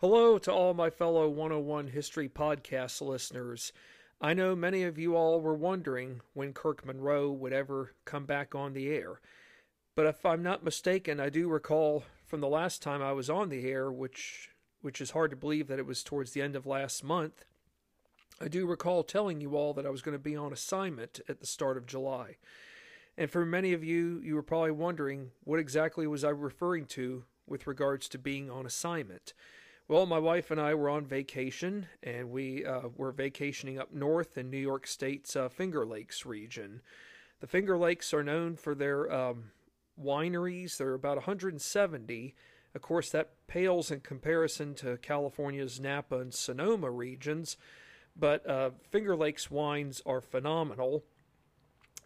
[0.00, 3.72] Hello to all my fellow 101 History Podcast listeners.
[4.20, 8.54] I know many of you all were wondering when Kirk Monroe would ever come back
[8.54, 9.20] on the air.
[9.96, 13.48] But if I'm not mistaken, I do recall from the last time I was on
[13.48, 14.50] the air, which
[14.82, 17.44] which is hard to believe that it was towards the end of last month,
[18.40, 21.40] I do recall telling you all that I was going to be on assignment at
[21.40, 22.36] the start of July.
[23.16, 27.24] And for many of you, you were probably wondering what exactly was I referring to
[27.48, 29.32] with regards to being on assignment.
[29.90, 34.36] Well, my wife and I were on vacation, and we uh, were vacationing up north
[34.36, 36.82] in New York State's uh, Finger Lakes region.
[37.40, 39.44] The Finger Lakes are known for their um,
[39.98, 40.76] wineries.
[40.76, 42.34] There are about 170.
[42.74, 47.56] Of course, that pales in comparison to California's Napa and Sonoma regions,
[48.14, 51.02] but uh, Finger Lakes wines are phenomenal.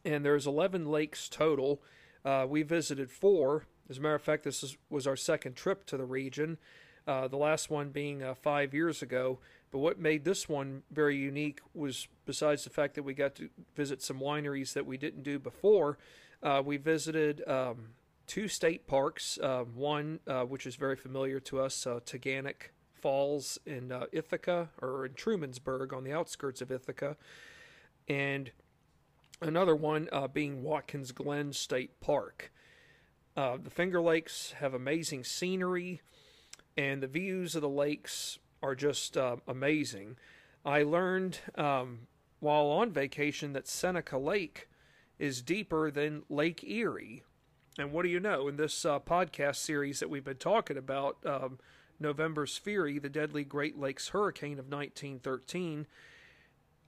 [0.05, 1.83] And there's 11 lakes total.
[2.25, 3.67] Uh, we visited four.
[3.91, 6.59] As a matter of fact, this is, was our second trip to the region
[7.07, 9.39] uh, the last one being uh, five years ago.
[9.71, 13.49] But what made this one very unique was, besides the fact that we got to
[13.75, 15.99] visit some wineries that we didn't do before,
[16.43, 17.89] uh, we visited um,
[18.27, 19.39] two state parks.
[19.43, 25.07] Uh, one, uh, which is very familiar to us, uh, Taughannock Falls in Ithaca, or
[25.07, 27.17] in Trumansburg on the outskirts of Ithaca,
[28.07, 28.53] and
[29.41, 32.53] another one being Watkins Glen State Park.
[33.35, 36.01] the Finger Lakes have amazing scenery
[36.77, 40.17] and the views of the lakes are just uh, amazing.
[40.65, 42.07] I learned um,
[42.41, 44.69] while on vacation that Seneca Lake
[45.19, 47.23] is deeper than Lake Erie.
[47.79, 48.49] And what do you know?
[48.49, 51.59] In this uh, podcast series that we've been talking about, um,
[51.99, 55.87] November's Fury, the deadly Great Lakes hurricane of 1913,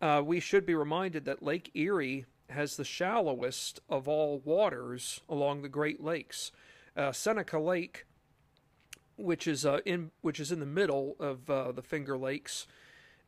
[0.00, 5.62] uh, we should be reminded that Lake Erie has the shallowest of all waters along
[5.62, 6.52] the Great Lakes.
[6.96, 8.06] Uh, Seneca Lake
[9.16, 12.66] which is uh, in which is in the middle of uh, the Finger Lakes.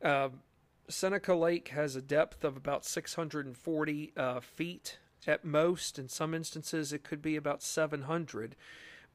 [0.03, 0.29] Uh,
[0.89, 5.99] Seneca Lake has a depth of about 640 uh, feet at most.
[5.99, 8.55] In some instances, it could be about 700,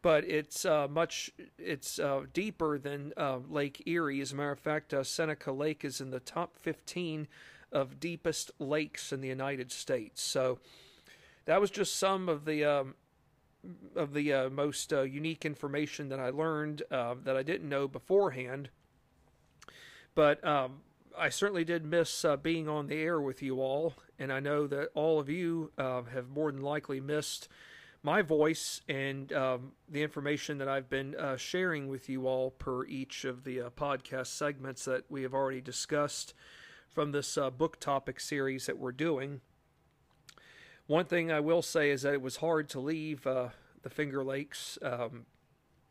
[0.02, 3.12] but it's uh, much it's uh, deeper than
[3.48, 4.20] Lake Erie.
[4.20, 7.26] As a matter of fact, Seneca Lake is in the top 15
[7.70, 10.20] of deepest lakes in the United States.
[10.20, 10.58] So
[11.46, 12.94] that was just some of the um,
[13.94, 17.86] of the uh, most uh, unique information that I learned uh, that I didn't know
[17.86, 18.70] beforehand.
[20.14, 20.80] But um,
[21.16, 24.66] I certainly did miss uh, being on the air with you all, and I know
[24.66, 27.48] that all of you uh, have more than likely missed
[28.02, 32.84] my voice and um, the information that I've been uh, sharing with you all per
[32.84, 36.34] each of the podcast segments that we have already discussed
[36.88, 39.40] from this book topic series that we're doing.
[40.86, 43.50] One thing I will say is that it was hard to leave uh,
[43.82, 45.26] the Finger Lakes, um,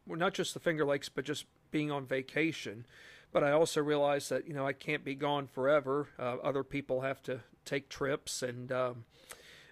[0.05, 2.85] well, not just the Finger Lakes, but just being on vacation.
[3.31, 6.09] But I also realized that you know I can't be gone forever.
[6.19, 9.05] Uh, other people have to take trips, and um,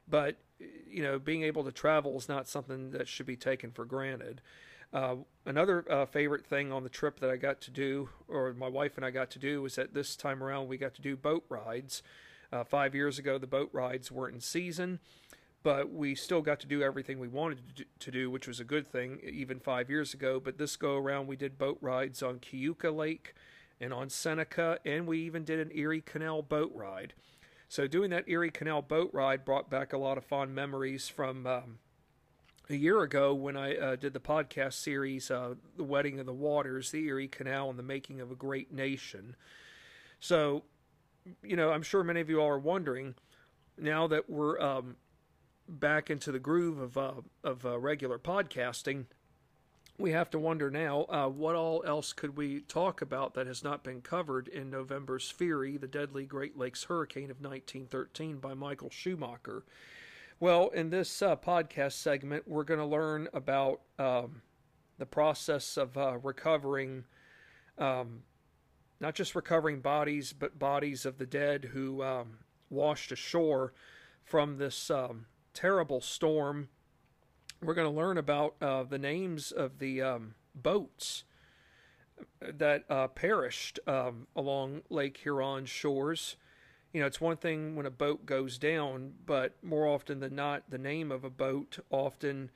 [0.08, 3.84] but you know being able to travel is not something that should be taken for
[3.84, 4.42] granted.
[4.92, 8.70] Uh, another uh, favorite thing on the trip that I got to do, or my
[8.70, 11.18] wife and I got to do, was that this time around we got to do
[11.18, 12.02] boat rides.
[12.52, 15.00] Uh, five years ago, the boat rides weren't in season,
[15.62, 18.88] but we still got to do everything we wanted to do, which was a good
[18.88, 20.40] thing even five years ago.
[20.40, 23.36] But this go around, we did boat rides on Keuka Lake
[23.80, 27.14] and on Seneca, and we even did an Erie Canal boat ride.
[27.68, 31.46] So doing that Erie Canal boat ride brought back a lot of fond memories from
[31.46, 31.78] um,
[32.68, 36.34] a year ago when I uh, did the podcast series, uh, "The Wedding of the
[36.34, 39.36] Waters," the Erie Canal, and the making of a great nation.
[40.20, 40.64] So
[41.44, 43.16] you know, I'm sure many of you all are wondering
[43.78, 44.96] now that we're um,
[45.68, 49.06] back into the groove of uh, of uh, regular podcasting.
[49.98, 53.66] We have to wonder now uh, what all else could we talk about that has
[53.66, 58.90] not been covered in November's Fury, the deadly Great Lakes hurricane of 1913 by Michael
[58.90, 59.66] Schumacher.
[60.40, 64.42] Well, in this uh, podcast segment, we're going to learn about um,
[64.98, 67.04] the process of uh, recovering
[67.78, 68.24] um,
[69.00, 73.74] not just recovering bodies, but bodies of the dead who um, washed ashore
[74.24, 76.70] from this um, terrible storm.
[77.62, 81.24] We're going to learn about uh, the names of the um, boats
[82.42, 86.36] that uh, perished um, along Lake Huron's shores.
[86.94, 90.64] You know, it's one thing when a boat goes down, but more often than not,
[90.70, 92.52] the name of a boat often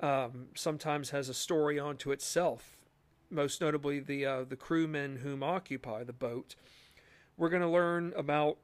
[0.00, 2.79] um, sometimes has a story unto itself
[3.30, 6.56] most notably the uh, the crewmen whom occupy the boat.
[7.36, 8.58] We're going to learn about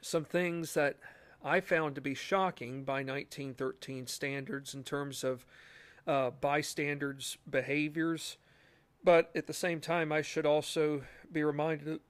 [0.00, 0.96] some things that
[1.44, 5.44] I found to be shocking by 1913 standards in terms of
[6.06, 8.36] uh, bystanders' behaviors.
[9.04, 12.00] But at the same time, I should also be reminded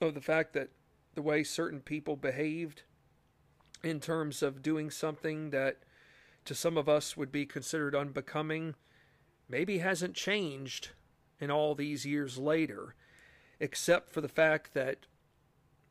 [0.00, 0.70] of the fact that
[1.14, 2.82] the way certain people behaved
[3.82, 5.78] in terms of doing something that
[6.44, 8.74] to some of us would be considered unbecoming
[9.48, 10.90] maybe hasn't changed
[11.44, 12.96] in all these years later,
[13.60, 15.06] except for the fact that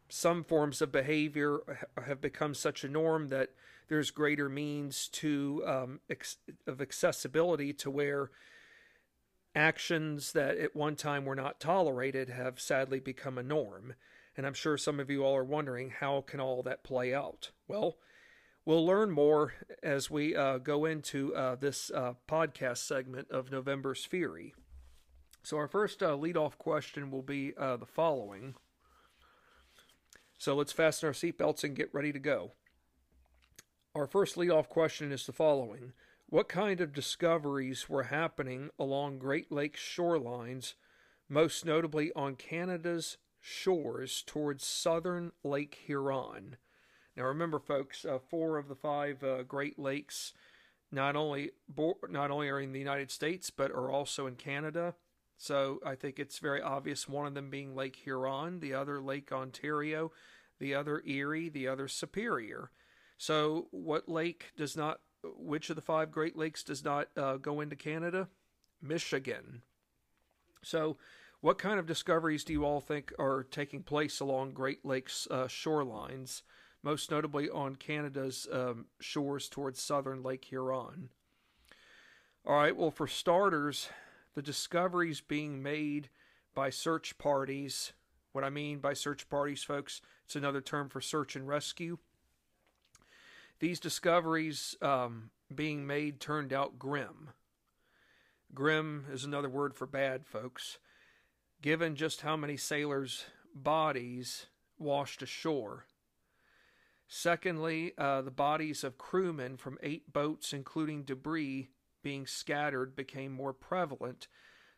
[0.10, 1.60] some forms of behavior
[2.06, 3.52] have become such a norm that
[3.88, 6.00] there's greater means to um,
[6.68, 8.32] of accessibility to where
[9.56, 13.94] actions that at one time were not tolerated have sadly become a norm.
[14.36, 17.52] And I'm sure some of you all are wondering how can all that play out?
[17.68, 17.98] Well,
[18.66, 19.54] we'll learn more
[19.84, 24.54] as we uh, go into uh, this uh, podcast segment of November's Fury.
[25.44, 28.56] So, our first uh, lead-off question will be uh, the following.
[30.38, 32.54] So, let's fasten our seatbelts and get ready to go.
[33.94, 35.92] Our first lead-off question is the following
[36.30, 40.76] What kind of discoveries were happening along Great Lakes shorelines,
[41.28, 46.56] most notably on Canada's shores towards southern Lake Huron?
[47.18, 50.34] Now, remember, folks, uh, four of the five uh, Great Lakes
[50.90, 51.52] not only
[52.10, 54.94] not only are in the United States but are also in Canada.
[55.44, 59.30] So I think it's very obvious one of them being Lake Huron, the other Lake
[59.34, 60.14] Ontario,
[60.58, 62.72] the other Erie, the other Superior.
[63.18, 67.60] So what lake does not, which of the five Great Lakes does not uh, go
[67.60, 68.30] into Canada?
[68.82, 69.64] Michigan.
[70.64, 70.96] So
[71.42, 75.48] what kind of discoveries do you all think are taking place along Great Lakes uh,
[75.48, 76.44] shorelines,
[76.84, 81.10] most notably on Canada's um, shores towards southern Lake Huron?
[82.46, 83.90] All right, well, for starters,
[84.36, 86.10] the discoveries being made
[86.54, 87.94] by search parties.
[88.32, 91.98] What I mean by search parties, folks, it's another term for search and rescue.
[93.60, 97.30] These discoveries um, being made turned out grim.
[98.54, 100.78] Grim is another word for bad, folks,
[101.62, 103.26] given just how many sailors'
[103.56, 104.48] bodies
[104.78, 105.86] washed ashore.
[107.08, 111.70] Secondly, uh, the bodies of crewmen from eight boats, including debris,
[112.04, 114.28] being scattered became more prevalent,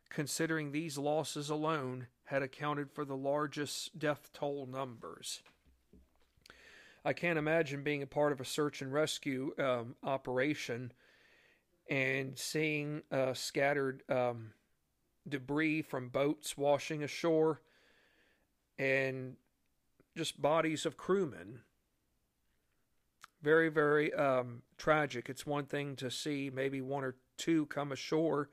[0.10, 5.42] considering these losses alone had accounted for the largest death toll numbers.
[7.04, 10.92] I can't imagine being a part of a search and rescue um, operation
[11.90, 14.54] and seeing uh, scattered um,
[15.28, 17.62] debris from boats washing ashore
[18.80, 19.36] and
[20.18, 21.60] just bodies of crewmen
[23.46, 25.30] very, very um, tragic.
[25.30, 28.50] It's one thing to see maybe one or two come ashore,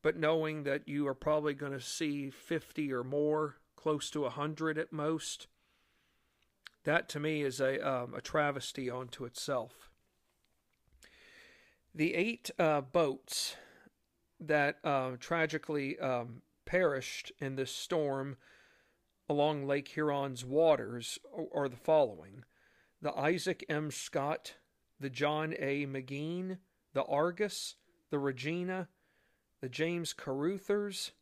[0.00, 4.78] but knowing that you are probably going to see 50 or more, close to 100
[4.78, 5.46] at most,
[6.84, 9.90] that to me is a, um, a travesty onto itself.
[11.94, 13.56] The eight uh, boats
[14.40, 18.38] that uh, tragically um, perished in this storm
[19.28, 21.18] along Lake Huron's waters
[21.54, 22.43] are the following
[23.04, 23.90] the Isaac M.
[23.90, 24.54] Scott,
[24.98, 25.84] the John A.
[25.84, 26.56] McGean,
[26.94, 27.74] the Argus,
[28.08, 28.88] the Regina,
[29.60, 31.12] the James Carruthers,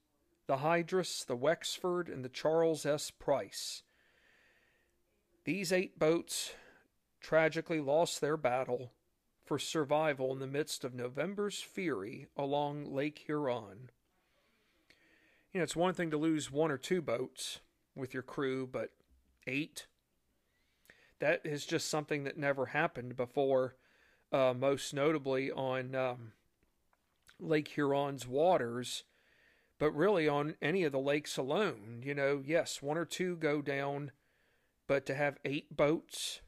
[0.46, 3.11] the Hydrus, the Wexford, and the Charles S.
[3.11, 3.82] Price.
[5.44, 6.55] These eight boats
[7.20, 8.93] tragically lost their battle
[9.44, 13.90] for survival in the midst of November's fury along Lake Huron.
[15.52, 17.59] You know, it's one thing to lose one or two boats
[17.97, 18.90] with your crew, but
[19.49, 19.88] eight?
[21.23, 23.76] That is just something that never happened before,
[24.33, 26.33] uh, most notably on um,
[27.38, 29.05] Lake Huron's waters,
[29.79, 32.02] but really on any of the lakes alone.
[32.05, 34.11] You know, yes, one or two go down,
[34.88, 36.41] but to have eight boats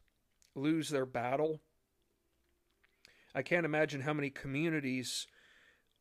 [0.56, 1.60] lose their battle,
[3.32, 5.28] I can't imagine how many communities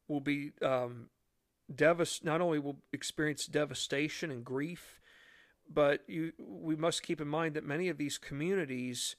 [0.08, 1.12] will be um,
[1.72, 5.00] devast- not only will experience devastation and grief,
[5.70, 9.16] but you, we must keep in mind that many of these communities,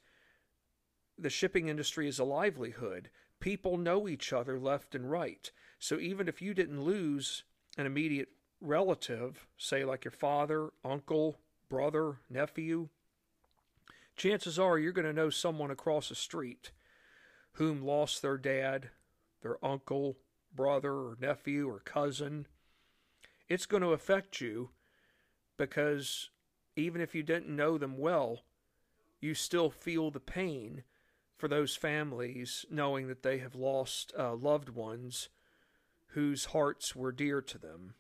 [1.19, 3.11] the shipping industry is a livelihood.
[3.41, 5.51] People know each other left and right.
[5.79, 7.45] So even if you didn't lose
[7.77, 8.29] an immediate
[8.61, 12.89] relative, say like your father, uncle, brother, nephew,
[14.17, 16.71] chances are you're going to know someone across the street
[17.53, 18.91] whom lost their dad,
[19.43, 20.17] their uncle,
[20.55, 22.47] brother, or nephew, or cousin.
[23.49, 24.71] It's going to affect you
[25.57, 26.31] because
[26.76, 28.40] even if you didn't know them well,
[29.21, 30.83] you still feel the pain
[31.37, 35.28] for those families knowing that they have lost uh, loved ones
[36.09, 37.95] whose hearts were dear to them.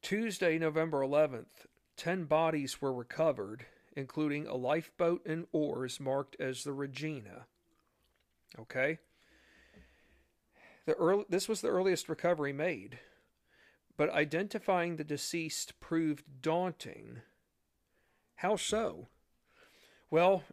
[0.00, 1.66] Tuesday, November 11th,
[1.96, 7.46] 10 bodies were recovered, including a lifeboat and oars marked as the Regina.
[8.58, 8.98] Okay?
[10.86, 12.98] The early, this was the earliest recovery made
[13.96, 17.20] but identifying the deceased proved daunting.
[18.36, 19.08] How so?
[20.10, 20.44] Well,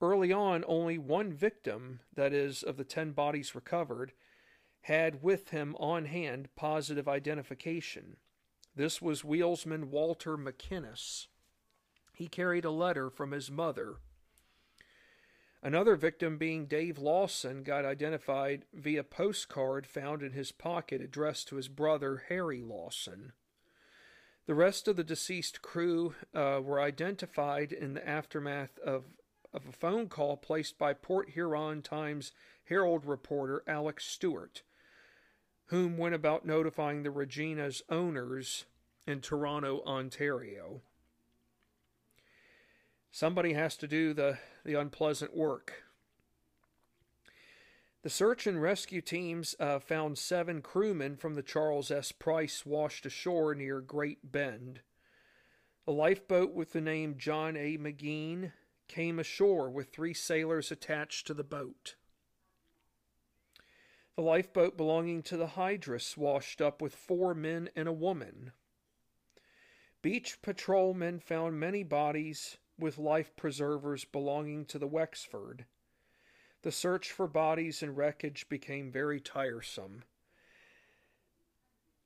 [0.00, 4.12] early on, only one victim, that is, of the ten bodies recovered,
[4.82, 8.16] had with him on hand positive identification.
[8.74, 11.26] This was wheelsman Walter McInnes.
[12.14, 13.96] He carried a letter from his mother.
[15.62, 21.56] Another victim, being Dave Lawson, got identified via postcard found in his pocket addressed to
[21.56, 23.32] his brother Harry Lawson.
[24.46, 29.04] The rest of the deceased crew uh, were identified in the aftermath of,
[29.52, 32.32] of a phone call placed by Port Huron Times
[32.64, 34.62] Herald reporter Alex Stewart
[35.70, 38.64] whom went about notifying the Regina's owners
[39.06, 40.82] in Toronto, Ontario.
[43.10, 45.84] Somebody has to do the, the unpleasant work.
[48.02, 52.12] The search and rescue teams uh, found seven crewmen from the Charles S.
[52.12, 54.80] Price washed ashore near Grand Bend.
[55.86, 57.76] A lifeboat with the name John A.
[57.76, 58.52] McGean
[58.88, 61.96] came ashore with three sailors attached to the boat.
[64.16, 68.52] The lifeboat belonging to the Hydrus washed up with four men and a woman.
[70.00, 75.66] Beach patrolmen found many bodies with life preservers belonging to the Wexford.
[76.62, 80.04] The search for bodies and wreckage became very tiresome.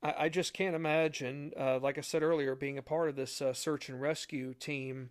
[0.01, 3.41] I, I just can't imagine, uh, like I said earlier, being a part of this
[3.41, 5.09] uh, search and rescue team,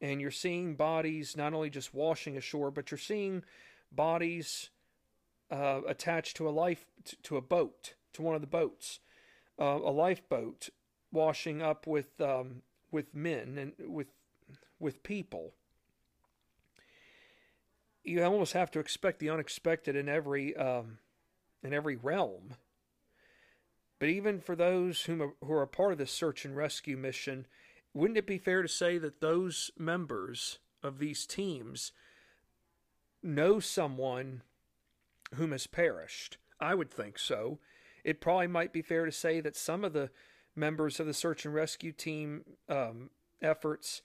[0.00, 3.42] and you're seeing bodies not only just washing ashore, but you're seeing
[3.92, 4.70] bodies
[5.50, 6.86] uh, attached to a life
[7.22, 9.00] to a boat to one of the boats,
[9.60, 10.70] uh, a lifeboat
[11.12, 14.08] washing up with um, with men and with
[14.80, 15.52] with people.
[18.02, 20.98] You almost have to expect the unexpected in every um,
[21.62, 22.54] in every realm.
[23.98, 27.46] But even for those whom are, who are part of this search and rescue mission,
[27.92, 31.92] wouldn't it be fair to say that those members of these teams
[33.22, 34.42] know someone
[35.34, 36.38] whom has perished?
[36.58, 37.58] I would think so.
[38.02, 40.10] It probably might be fair to say that some of the
[40.56, 43.10] members of the search and rescue team um,
[43.42, 44.02] efforts,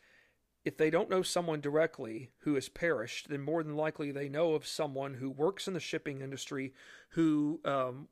[0.66, 4.54] if they don't know someone directly who has perished, then more than likely they know
[4.54, 6.74] of someone who works in the shipping industry
[7.10, 8.08] who um,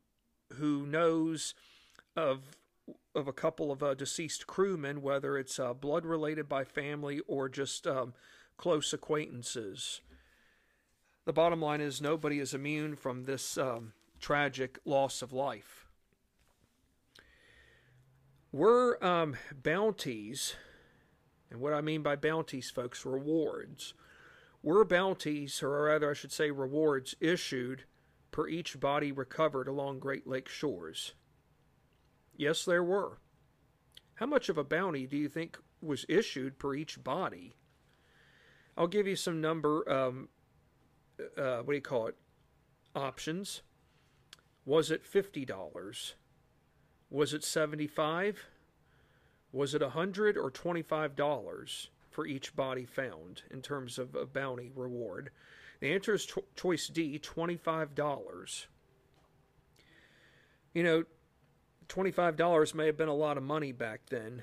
[0.54, 1.54] who knows
[2.16, 2.56] of
[3.14, 7.48] of a couple of uh, deceased crewmen, whether it's uh, blood related by family or
[7.48, 8.14] just um,
[8.56, 10.00] close acquaintances
[11.24, 15.86] the bottom line is nobody is immune from this um, tragic loss of life.
[18.52, 20.54] Were um, bounties,
[21.54, 23.94] and what I mean by bounties, folks, rewards,
[24.60, 27.84] were bounties, or rather, I should say, rewards issued
[28.32, 31.12] per each body recovered along Great Lake shores?
[32.36, 33.20] Yes, there were.
[34.14, 37.54] How much of a bounty do you think was issued per each body?
[38.76, 40.30] I'll give you some number um,
[41.38, 42.16] uh, what do you call it?
[42.96, 43.62] Options.
[44.66, 46.16] Was it fifty dollars?
[47.10, 48.44] Was it seventy-five?
[49.54, 54.26] Was it a hundred or twenty-five dollars for each body found in terms of a
[54.26, 55.30] bounty reward?
[55.78, 58.66] The answer is cho- choice D, twenty-five dollars.
[60.72, 61.04] You know,
[61.86, 64.42] twenty-five dollars may have been a lot of money back then.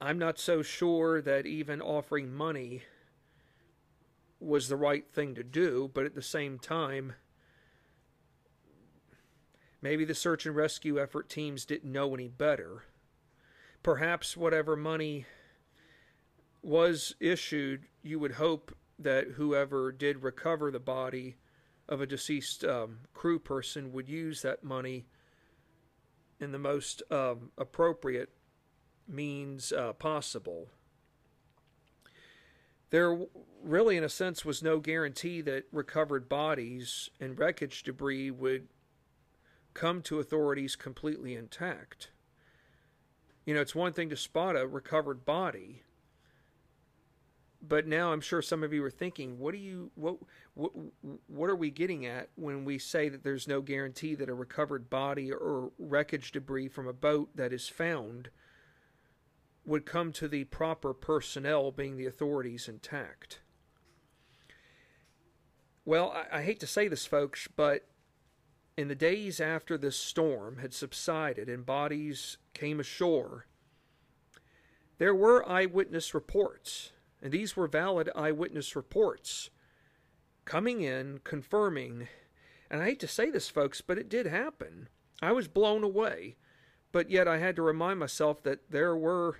[0.00, 2.82] I'm not so sure that even offering money
[4.40, 7.12] was the right thing to do, but at the same time,
[9.80, 12.82] maybe the search and rescue effort teams didn't know any better.
[13.86, 15.26] Perhaps whatever money
[16.60, 21.36] was issued, you would hope that whoever did recover the body
[21.88, 25.06] of a deceased um, crew person would use that money
[26.40, 28.30] in the most um, appropriate
[29.06, 30.66] means uh, possible
[32.90, 33.18] there
[33.62, 38.68] really, in a sense, was no guarantee that recovered bodies and wreckage debris would
[39.74, 42.10] come to authorities completely intact.
[43.46, 45.82] You know, it's one thing to spot a recovered body,
[47.62, 50.16] but now I'm sure some of you are thinking, what do you what
[50.54, 50.72] what
[51.28, 54.90] what are we getting at when we say that there's no guarantee that a recovered
[54.90, 58.30] body or wreckage debris from a boat that is found
[59.64, 63.40] would come to the proper personnel, being the authorities, intact.
[65.84, 67.88] Well, I, I, hate to say this, folks, but
[68.76, 73.46] in the days after this storm had subsided and bodies came ashore,
[74.98, 76.92] there were eyewitness reports,
[77.22, 79.50] and these were valid eyewitness reports
[80.44, 82.08] coming in confirming,
[82.70, 84.88] and I hate to say this, folks, but it did happen.
[85.20, 86.36] I was blown away
[86.96, 89.36] but yet I had to remind myself that there were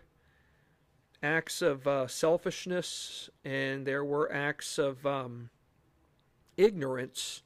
[1.23, 5.49] acts of uh, selfishness and there were acts of um,
[6.59, 7.43] ignorance.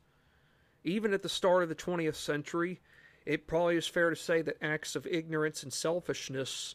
[0.85, 2.81] Even at the start of the 20th century,
[3.27, 6.75] it probably is fair to say that acts of ignorance and selfishness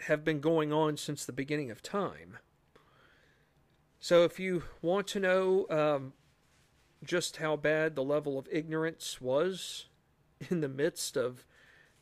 [0.00, 2.38] have been going on since the beginning of time.
[4.00, 6.12] So, if you want to know um,
[7.04, 9.86] just how bad the level of ignorance was
[10.50, 11.46] in the midst of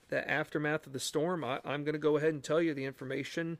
[0.08, 2.84] the aftermath of the storm, I, am going to go ahead and tell you the
[2.84, 3.58] information.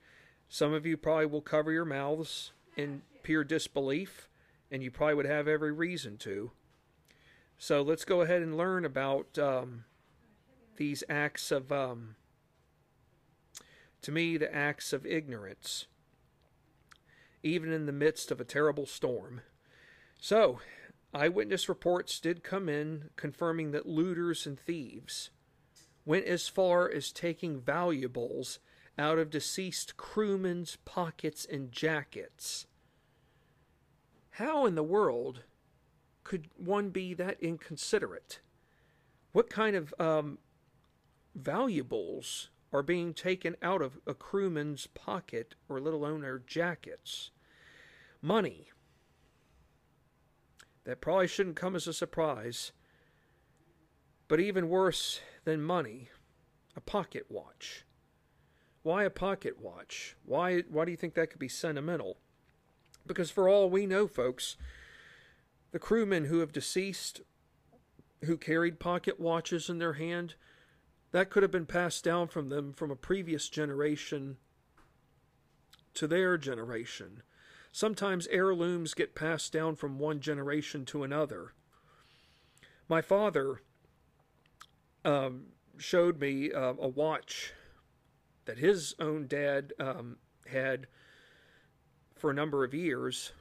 [0.49, 4.29] Some of you probably will cover your mouths in pure disbelief,
[4.71, 6.51] and you probably would have every reason to.
[7.63, 9.85] So let's go ahead and learn about um,
[10.79, 12.17] these acts of, um,
[14.01, 15.87] to me, the acts of ignorance,
[17.45, 19.43] even in the midst of a terrible storm.
[20.21, 20.59] So,
[21.15, 25.31] eyewitness reports did come in confirming that looters and thieves
[26.05, 28.59] went as far as taking valuables
[28.99, 32.67] out of deceased crewmen's pockets and jackets.
[34.31, 35.45] How in the world
[36.25, 38.41] could one be that inconsiderate?
[39.33, 40.39] What kind of um,
[41.35, 47.31] valuables are being taken out of a crewman's pocket or let alone their jackets?
[48.21, 48.69] Money.
[50.85, 52.73] That probably shouldn't come as a surprise.
[54.29, 56.09] But even worse than money,
[56.77, 57.85] a pocket watch.
[58.83, 60.17] Why a pocket watch?
[60.25, 62.19] Why, why do you think that could be sentimental?
[63.07, 64.57] Because for all we know, folks,
[65.73, 67.23] the crewmen who have deceased,
[68.25, 70.35] who carried pocket watches in their hand,
[71.11, 74.37] that could have been passed down from them from a previous generation
[75.95, 77.23] to their generation.
[77.73, 81.53] Sometimes heirlooms get passed down from one generation to another.
[82.89, 83.63] My father
[85.05, 85.47] um,
[85.79, 87.53] showed me uh, a watch
[88.45, 90.87] that his own dad um, had
[92.15, 93.33] for a number of years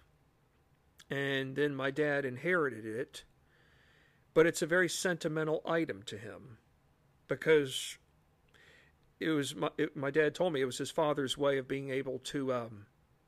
[1.12, 3.26] and then my dad inherited it.
[4.34, 6.58] But it's a very sentimental item to him
[7.28, 7.98] because
[9.20, 11.90] it was my, it, my dad told me it was his father's way of being
[11.90, 12.86] able to um,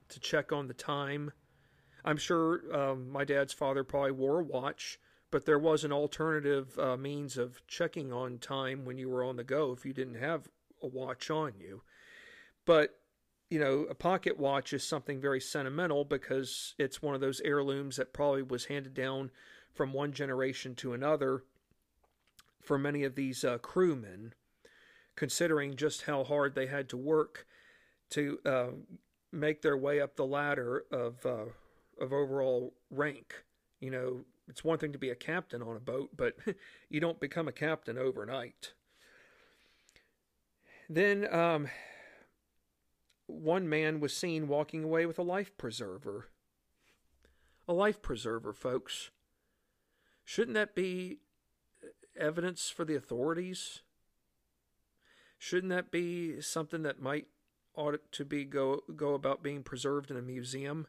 [0.07, 1.31] to check on the time.
[2.05, 4.97] I'm sure um, my dad's father probably wore a watch,
[5.29, 9.35] but there was an alternative uh, means of checking on time when you were on
[9.35, 10.47] the go if you didn't have
[10.81, 11.81] a watch on you.
[12.65, 12.97] But
[13.53, 17.97] you know, a pocket watch is something very sentimental because it's one of those heirlooms
[17.97, 19.29] that probably was handed down
[19.71, 21.43] from one generation to another
[22.63, 24.33] for many of these uh, crewmen,
[25.15, 27.45] considering just how hard they had to work
[28.09, 28.69] to uh,
[29.31, 31.45] make their way up the ladder of uh,
[32.01, 33.43] of overall rank.
[33.79, 36.37] You know, it's one thing to be a captain on a boat, but
[36.89, 38.73] you don't become a captain overnight.
[40.89, 41.67] Then um,
[43.33, 46.27] one man was seen walking away with a life preserver.
[47.67, 49.11] A life preserver, folks.
[50.23, 51.19] Shouldn't that be
[51.83, 53.81] uh, evidence for the authorities?
[55.37, 57.27] Shouldn't that be something that might
[57.75, 60.87] ought to be go go about being preserved in a museum?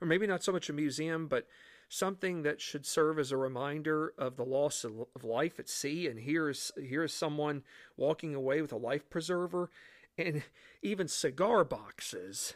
[0.00, 1.46] Or maybe not so much a museum, but
[1.88, 6.06] something that should serve as a reminder of the loss of, life at sea.
[6.06, 7.62] And here's here's someone
[7.96, 9.70] walking away with a life preserver
[10.18, 10.42] and
[10.82, 12.54] even cigar boxes.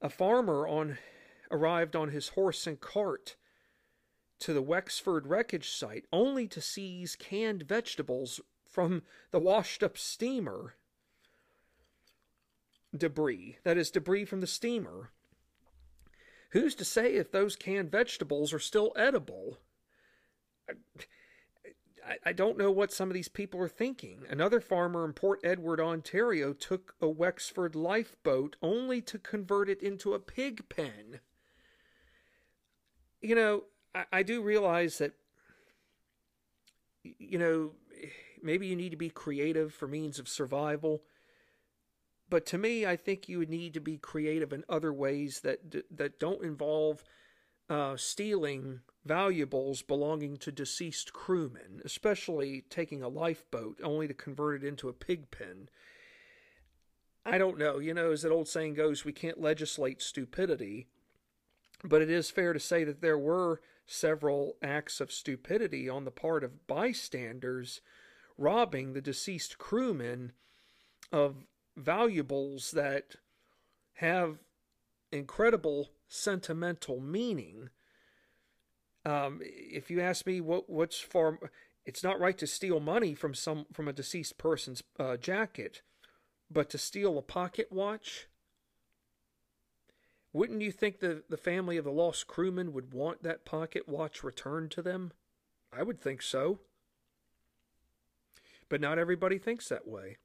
[0.00, 0.98] A farmer on
[1.50, 3.36] arrived on his horse and cart
[4.40, 10.74] to the Wexford wreckage site only to seize canned vegetables from the washed up steamer
[12.96, 13.58] debris.
[13.64, 15.10] That is debris from the steamer.
[16.50, 19.58] Who's to say if those canned vegetables are still edible?
[22.06, 24.22] I, I don't know what some of these people are thinking.
[24.28, 30.14] Another farmer in Port Edward, Ontario, took a Wexford lifeboat only to convert it into
[30.14, 31.20] a pig pen.
[33.20, 33.64] You know,
[33.94, 35.12] I, I do realize that,
[37.02, 37.72] you know,
[38.42, 41.02] maybe you need to be creative for means of survival.
[42.28, 45.58] But to me, I think you would need to be creative in other ways that
[45.90, 47.04] that don't involve
[47.68, 54.66] uh, stealing valuables belonging to deceased crewmen, especially taking a lifeboat only to convert it
[54.66, 55.68] into a pig pen.
[57.26, 57.78] I don't know.
[57.78, 60.86] You know, as that old saying goes, we can't legislate stupidity.
[61.82, 66.10] But it is fair to say that there were several acts of stupidity on the
[66.10, 67.80] part of bystanders
[68.38, 70.32] robbing the deceased crewmen
[71.12, 71.44] of
[71.76, 73.16] valuables that
[73.94, 74.38] have
[75.12, 77.70] incredible sentimental meaning
[79.06, 81.38] um, if you ask me what what's far
[81.84, 85.82] it's not right to steal money from some from a deceased person's uh, jacket,
[86.50, 88.28] but to steal a pocket watch.
[90.32, 94.24] Wouldn't you think the, the family of the lost crewman would want that pocket watch
[94.24, 95.12] returned to them?
[95.72, 96.58] I would think so.
[98.68, 100.16] But not everybody thinks that way.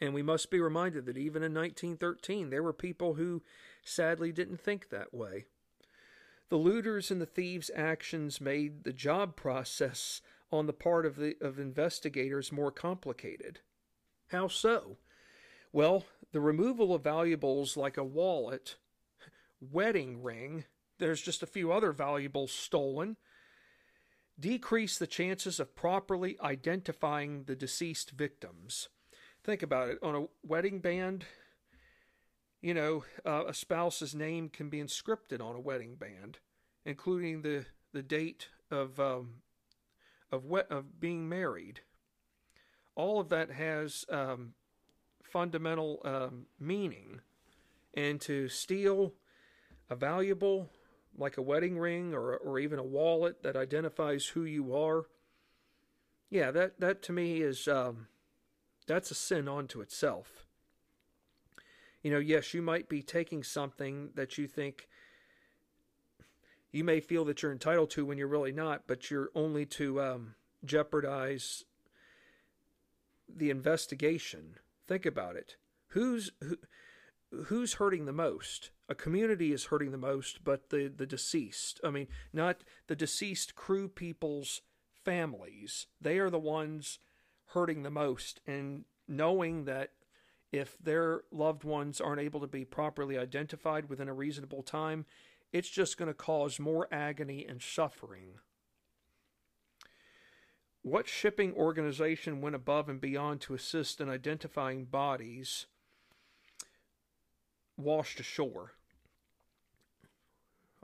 [0.00, 3.42] And we must be reminded that even in 1913, there were people who
[3.84, 5.46] sadly didn't think that way.
[6.48, 11.36] The looters and the thieves' actions made the job process on the part of the
[11.40, 13.60] of investigators more complicated.
[14.28, 14.98] How so?
[15.72, 18.76] Well, the removal of valuables like a wallet,
[19.60, 20.64] wedding ring,
[20.98, 23.16] there's just a few other valuables stolen,
[24.38, 28.88] decrease the chances of properly identifying the deceased victims.
[29.42, 29.98] Think about it.
[30.02, 31.24] On a wedding band,
[32.62, 36.38] you know, uh, a spouse's name can be inscripted on a wedding band,
[36.84, 39.42] including the, the date of um,
[40.30, 41.80] of we- of being married.
[42.94, 44.54] All of that has um,
[45.22, 47.20] fundamental um, meaning,
[47.94, 49.12] and to steal
[49.90, 50.70] a valuable
[51.18, 55.06] like a wedding ring or or even a wallet that identifies who you are,
[56.30, 58.06] yeah, that that to me is um,
[58.86, 60.46] that's a sin unto itself.
[62.02, 64.88] You know, yes, you might be taking something that you think
[66.72, 70.00] you may feel that you're entitled to when you're really not, but you're only to
[70.00, 70.34] um,
[70.64, 71.64] jeopardize
[73.28, 74.56] the investigation.
[74.86, 75.56] Think about it.
[75.88, 76.56] Who's who,
[77.44, 78.70] who's hurting the most?
[78.88, 81.78] A community is hurting the most, but the the deceased.
[81.84, 84.62] I mean, not the deceased crew people's
[85.04, 85.86] families.
[86.00, 86.98] They are the ones
[87.48, 89.90] hurting the most, and knowing that
[90.52, 95.06] if their loved ones aren't able to be properly identified within a reasonable time,
[95.50, 98.34] it's just going to cause more agony and suffering.
[100.82, 105.66] What shipping organization went above and beyond to assist in identifying bodies
[107.76, 108.72] washed ashore?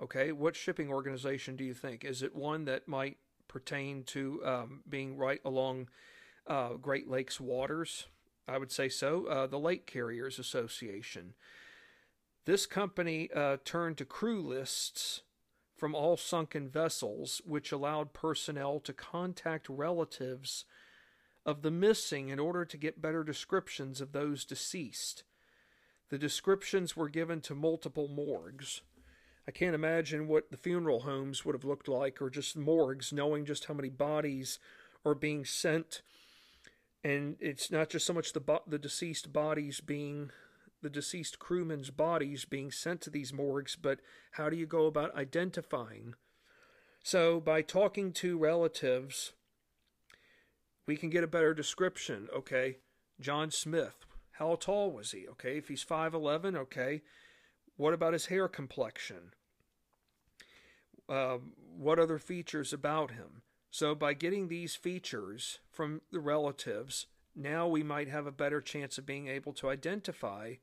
[0.00, 2.04] Okay, what shipping organization do you think?
[2.04, 5.88] Is it one that might pertain to um, being right along
[6.46, 8.06] uh, Great Lakes waters?
[8.48, 9.26] I would say so.
[9.26, 11.34] Uh, the Lake Carriers Association.
[12.46, 15.22] This company uh, turned to crew lists
[15.76, 20.64] from all sunken vessels, which allowed personnel to contact relatives
[21.44, 25.24] of the missing in order to get better descriptions of those deceased.
[26.08, 28.80] The descriptions were given to multiple morgues.
[29.46, 33.44] I can't imagine what the funeral homes would have looked like, or just morgues, knowing
[33.44, 34.58] just how many bodies
[35.04, 36.02] are being sent
[37.04, 40.30] and it's not just so much the bo- the deceased bodies being
[40.82, 44.00] the deceased crewmen's bodies being sent to these morgues, but
[44.32, 46.14] how do you go about identifying?
[47.02, 49.32] So by talking to relatives,
[50.86, 52.28] we can get a better description.
[52.34, 52.78] Okay,
[53.20, 55.26] John Smith, how tall was he?
[55.28, 57.02] Okay, if he's five eleven, okay.
[57.76, 59.32] What about his hair complexion?
[61.08, 61.38] Uh,
[61.76, 63.42] what other features about him?
[63.70, 68.98] So, by getting these features from the relatives, now we might have a better chance
[68.98, 70.54] of being able to identify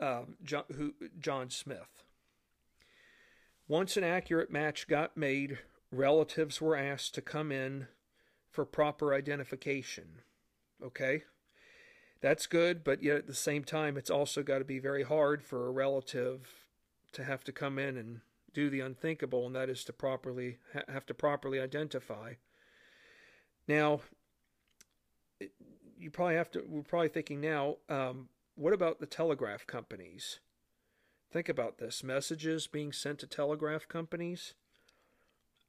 [0.00, 2.02] um, John, who, John Smith.
[3.68, 5.58] Once an accurate match got made,
[5.90, 7.86] relatives were asked to come in
[8.50, 10.22] for proper identification.
[10.82, 11.22] Okay?
[12.20, 15.42] That's good, but yet at the same time, it's also got to be very hard
[15.42, 16.48] for a relative
[17.12, 18.20] to have to come in and
[18.54, 20.58] do the unthinkable, and that is to properly
[20.88, 22.34] have to properly identify.
[23.66, 24.00] Now,
[25.98, 26.64] you probably have to.
[26.66, 27.76] We're probably thinking now.
[27.88, 30.40] Um, what about the telegraph companies?
[31.30, 34.54] Think about this: messages being sent to telegraph companies.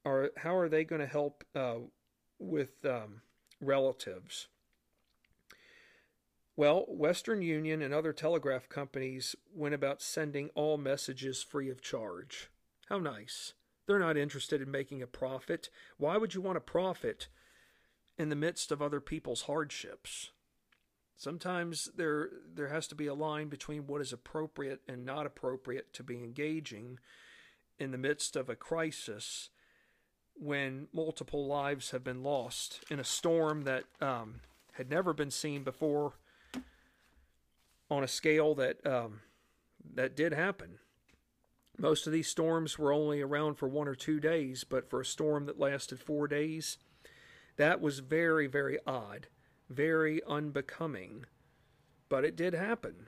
[0.05, 1.75] Are how are they going to help uh,
[2.39, 3.21] with um,
[3.59, 4.47] relatives?
[6.55, 12.49] Well, Western Union and other telegraph companies went about sending all messages free of charge.
[12.89, 13.54] How nice.
[13.86, 15.69] They're not interested in making a profit.
[15.97, 17.28] Why would you want a profit
[18.17, 20.32] in the midst of other people's hardships?
[21.15, 25.93] Sometimes there there has to be a line between what is appropriate and not appropriate
[25.93, 26.97] to be engaging
[27.78, 29.49] in the midst of a crisis
[30.34, 34.41] when multiple lives have been lost in a storm that um,
[34.73, 36.13] had never been seen before
[37.89, 39.21] on a scale that um,
[39.93, 40.80] that did happen.
[41.79, 45.05] Most of these storms were only around for one or two days, but for a
[45.05, 46.77] storm that lasted four days,
[47.55, 49.27] that was very, very odd,
[49.69, 51.25] very unbecoming.
[52.09, 53.07] But it did happen.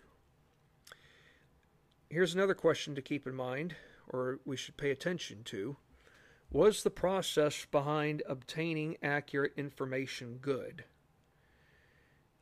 [2.10, 3.76] Here's another question to keep in mind,
[4.08, 5.76] or we should pay attention to.
[6.50, 10.86] Was the process behind obtaining accurate information good?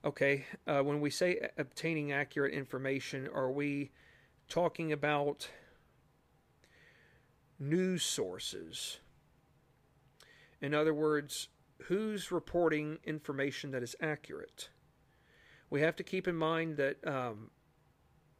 [0.06, 3.90] Okay, uh, when we say obtaining accurate information, are we
[4.48, 5.50] talking about
[7.60, 9.00] news sources?
[10.62, 11.50] In other words,
[11.84, 14.70] who's reporting information that is accurate?
[15.70, 17.52] We have to keep in mind that um,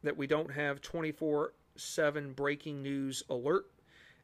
[0.02, 3.66] that we don't have 24/7 breaking news alert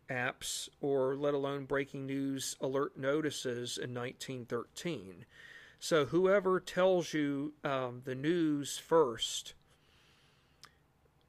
[0.08, 5.24] apps or let alone breaking news alert notices in 1913.
[5.78, 9.54] So whoever tells you um, the news first,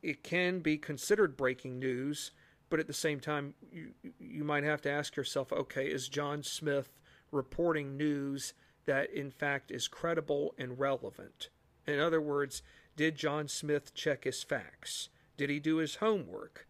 [0.02, 2.32] it can be considered breaking news,
[2.70, 6.44] but at the same time, you you might have to ask yourself, okay, is John
[6.44, 6.98] Smith
[7.32, 8.54] reporting news
[8.86, 11.50] that in fact is credible and relevant?
[11.86, 12.62] In other words,
[12.96, 15.10] did John Smith check his facts?
[15.38, 16.68] Did he do his homework?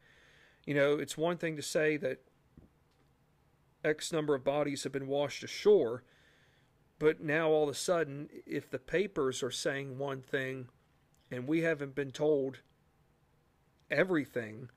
[0.66, 2.20] You know, it's one thing to say that
[3.84, 6.04] X number of bodies have been washed ashore,
[7.00, 10.68] but now all of a sudden, if the papers are saying one thing
[11.32, 12.60] and we haven't been told
[13.90, 14.70] everything,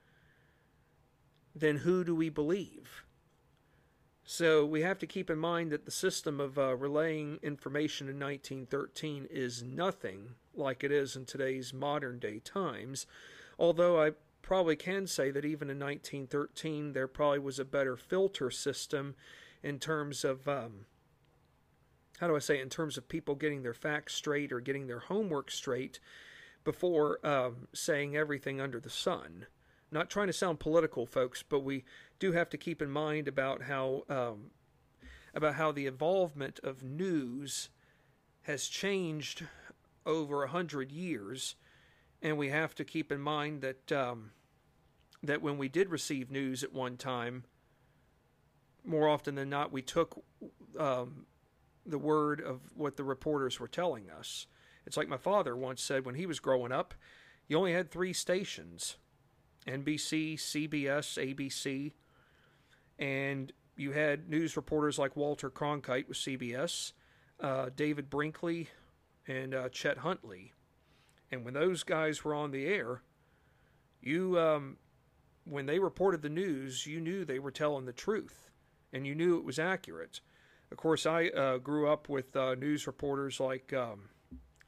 [1.55, 3.05] then who do we believe?
[4.25, 8.21] So we have to keep in mind that the system of uh, relaying information in
[8.21, 13.07] 1913 is nothing like it is in today's modern day times,
[13.59, 18.51] although I probably can say that even in 1913 there probably was a better filter
[18.51, 19.15] system
[19.63, 20.87] in terms of um,
[22.21, 25.01] how do I say in terms of people getting their facts straight or getting their
[25.01, 26.01] homework straight
[26.65, 29.47] before um, saying everything under the sun.
[29.92, 31.85] Not trying to sound political, folks, but we
[32.18, 34.50] do have to keep in mind about how um,
[35.35, 37.70] about how the involvement of news
[38.42, 39.44] has changed
[40.07, 41.57] over a hundred years
[42.22, 44.31] and we have to keep in mind that um,
[45.22, 47.44] that when we did receive news at one time,
[48.85, 50.22] more often than not, we took
[50.79, 51.26] um,
[51.85, 54.46] the word of what the reporters were telling us.
[54.87, 56.94] It's like my father once said when he was growing up,
[57.48, 58.96] you only had three stations
[59.66, 61.92] NBC, CBS, ABC,
[62.99, 66.92] and you had news reporters like Walter Cronkite with CBS,
[67.40, 68.68] uh, David Brinkley,
[69.27, 70.53] and uh, Chet Huntley
[71.31, 73.03] and when those guys were on the air,
[74.01, 74.77] you, um,
[75.44, 78.51] when they reported the news, you knew they were telling the truth
[78.92, 80.20] and you knew it was accurate.
[80.70, 84.09] Of course, I uh, grew up with uh, news reporters like um,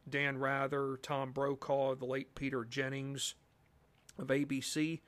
[0.09, 3.35] Dan Rather, Tom Brokaw, the late Peter Jennings
[4.19, 5.01] of ABC.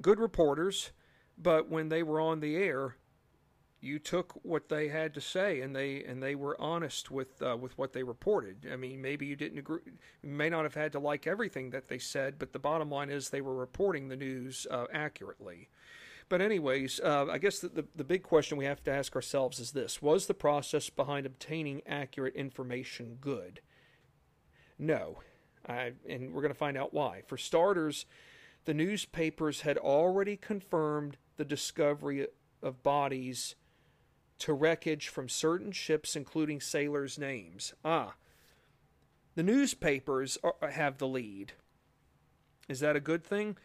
[0.00, 0.92] Good reporters,
[1.38, 2.96] but when they were on the air,
[3.82, 7.56] you took what they had to say and they and they were honest with uh,
[7.56, 8.66] with what they reported.
[8.72, 9.80] I mean, maybe you didn't agree,
[10.22, 13.10] you may not have had to like everything that they said, but the bottom line
[13.10, 15.68] is they were reporting the news uh, accurately.
[16.28, 19.58] But anyways, uh, I guess the, the the big question we have to ask ourselves
[19.58, 23.60] is this: Was the process behind obtaining accurate information good?
[24.78, 25.18] No,
[25.68, 27.22] I, and we're going to find out why.
[27.26, 28.06] For starters,
[28.64, 32.26] the newspapers had already confirmed the discovery
[32.62, 33.54] of bodies
[34.38, 37.74] to wreckage from certain ships, including sailors' names.
[37.84, 38.14] Ah,
[39.34, 41.52] the newspapers are, have the lead.
[42.68, 43.56] Is that a good thing?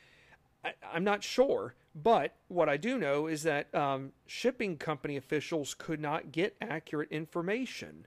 [0.64, 5.74] I, am not sure, but what I do know is that um, shipping company officials
[5.74, 8.06] could not get accurate information.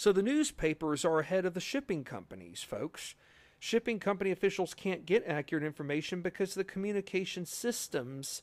[0.00, 3.14] So the newspapers are ahead of the shipping companies, folks.
[3.58, 8.40] Shipping company officials can't get accurate information because the communication systems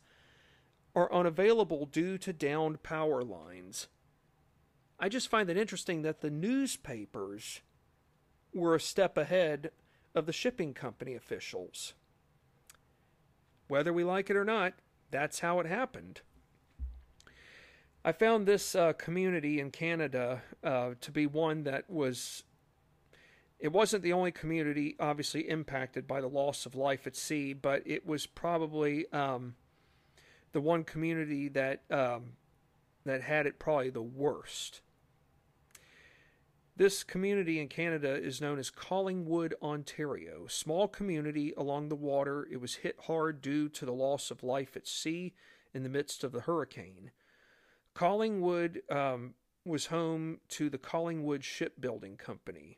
[0.95, 3.87] are unavailable due to downed power lines.
[4.99, 7.61] I just find it interesting that the newspapers
[8.53, 9.71] were a step ahead
[10.13, 11.95] of the shipping company officials.
[13.67, 14.73] Whether we like it or not,
[15.09, 16.21] that's how it happened.
[18.07, 22.43] I found this uh, community in Canada uh, to be one that was.
[23.59, 27.83] It wasn't the only community, obviously, impacted by the loss of life at sea, but
[27.85, 29.55] it was probably um,
[30.53, 32.37] the one community that um,
[33.03, 34.79] that had it probably the worst.
[36.77, 40.47] This community in Canada is known as Collingwood, Ontario.
[40.47, 42.47] Small community along the water.
[42.49, 45.33] It was hit hard due to the loss of life at sea
[45.73, 47.11] in the midst of the hurricane.
[47.97, 49.33] Collingwood um,
[49.65, 52.77] was home to the Collingwood Shipbuilding Company.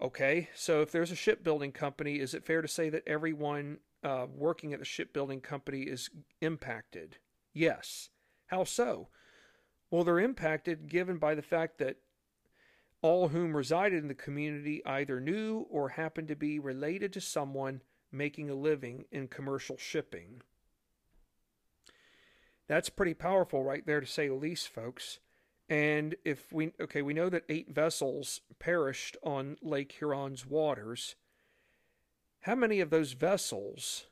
[0.00, 4.26] Okay, so if there's a shipbuilding company, is it fair to say that everyone uh,
[4.32, 6.08] working at the shipbuilding company is
[6.40, 7.16] impacted?
[7.52, 8.10] Yes.
[8.46, 9.08] How so?
[9.90, 11.96] Well, they're impacted given by the fact that
[13.00, 17.82] all whom resided in the community either knew or happened to be related to someone
[18.12, 20.42] making a living in commercial shipping.
[22.68, 25.18] That's pretty powerful right there to say the least, folks.
[25.68, 31.14] And if we, okay, we know that eight vessels perished on Lake Huron's waters.
[32.40, 34.06] How many of those vessels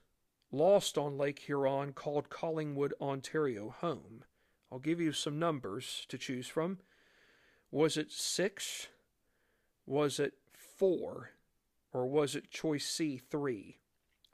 [0.52, 4.24] lost on Lake Huron called Collingwood, Ontario home?
[4.70, 6.78] I'll give you some numbers to choose from.
[7.70, 8.88] Was it six?
[9.86, 11.30] Was it four?
[11.92, 13.78] Or was it choice C, three?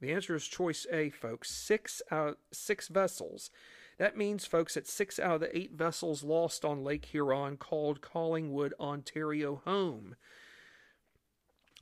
[0.00, 1.50] The answer is choice A, folks.
[1.50, 3.50] Six out six vessels.
[3.98, 8.02] That means, folks, that six out of the eight vessels lost on Lake Huron called
[8.02, 10.16] Collingwood, Ontario home.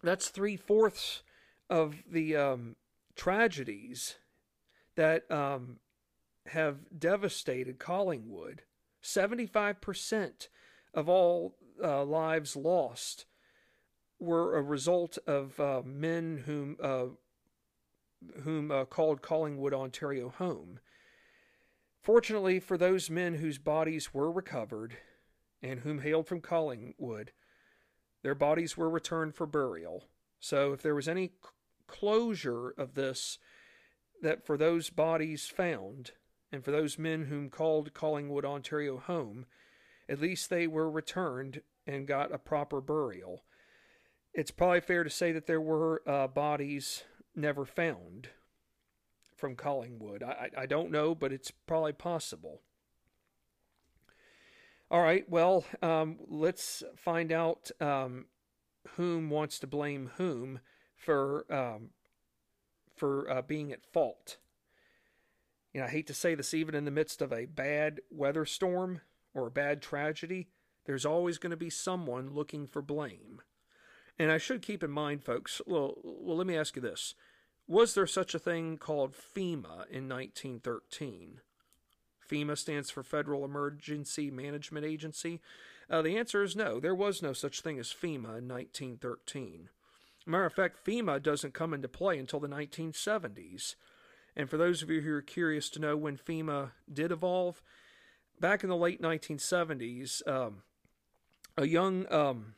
[0.03, 1.22] That's three fourths
[1.68, 2.77] of the um,
[3.16, 4.16] tragedies
[4.96, 5.79] that um,
[6.46, 8.62] have devastated Collingwood.
[9.03, 10.48] 75%
[10.92, 13.27] of all uh, lives lost
[14.20, 17.07] were a result of uh, men whom uh,
[18.42, 20.79] whom uh, called Collingwood, Ontario home.
[22.05, 24.99] Fortunately for those men whose bodies were recovered
[25.62, 27.33] and whom hailed from Collingwood,
[28.23, 30.05] their bodies were returned for burial.
[30.38, 31.33] So if there was any
[31.87, 33.38] closure of this,
[34.21, 36.11] that for those bodies found,
[36.53, 39.47] and for those men whom called Collingwood, Ontario home,
[40.07, 43.45] at least they were returned and got a proper burial.
[44.35, 48.29] It's probably fair to say that there were uh, bodies never found
[49.37, 50.23] from Collingwood.
[50.23, 52.61] I, I don't know, but it's probably possible.
[54.90, 58.27] All right, well, um, let's find out um,
[58.97, 60.61] whom wants to blame whom
[60.94, 61.90] for um,
[62.94, 64.37] for uh, being at fault.
[65.73, 68.44] You know, I hate to say this, even in the midst of a bad weather
[68.44, 69.01] storm
[69.35, 70.49] or a bad tragedy,
[70.87, 73.40] there's always going to be someone looking for blame.
[74.16, 77.16] And I should keep in mind, folks, well, well, let me ask you this.
[77.66, 81.40] Was there such a thing called FEMA in 1913?
[82.31, 85.40] FEMA stands for Federal Emergency Management Agency.
[85.88, 86.79] Uh, the answer is no.
[86.79, 89.68] There was no such thing as FEMA in 1913.
[90.27, 93.77] Matter of fact, FEMA doesn't come into play until the 1970s.
[94.37, 97.62] And for those of you who are curious to know when FEMA did evolve,
[98.40, 100.62] back in the late 1970s, um,
[101.57, 102.55] a young um,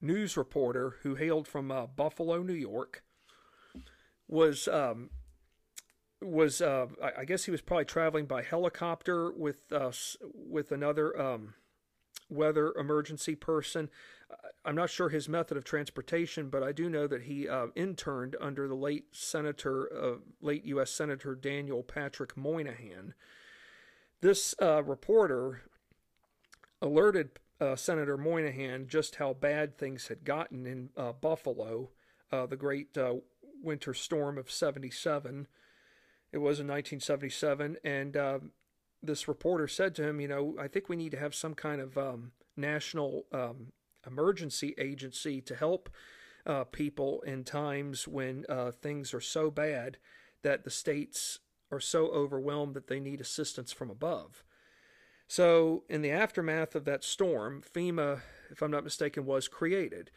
[0.00, 3.04] news reporter who hailed from uh, Buffalo, New York,
[4.30, 5.10] was um,
[6.22, 9.92] was uh, I guess he was probably traveling by helicopter with uh,
[10.34, 11.54] with another um,
[12.28, 13.90] weather emergency person.
[14.64, 18.36] I'm not sure his method of transportation, but I do know that he uh, interned
[18.40, 20.90] under the late Senator, uh, late U.S.
[20.90, 23.14] Senator Daniel Patrick Moynihan.
[24.20, 25.62] This uh, reporter
[26.82, 30.90] alerted uh, Senator Moynihan just how bad things had gotten in
[31.20, 31.90] Buffalo,
[32.30, 32.96] the great
[33.62, 35.46] winter storm of 77.
[36.32, 37.76] It was in 1977.
[37.84, 38.50] And um,
[39.02, 41.80] this reporter said to him, You know, I think we need to have some kind
[41.80, 43.72] of um, national um,
[44.06, 45.90] emergency agency to help
[46.46, 49.98] uh, people in times when uh, things are so bad
[50.42, 54.42] that the states are so overwhelmed that they need assistance from above.
[55.28, 60.10] So, in the aftermath of that storm, FEMA, if I'm not mistaken, was created.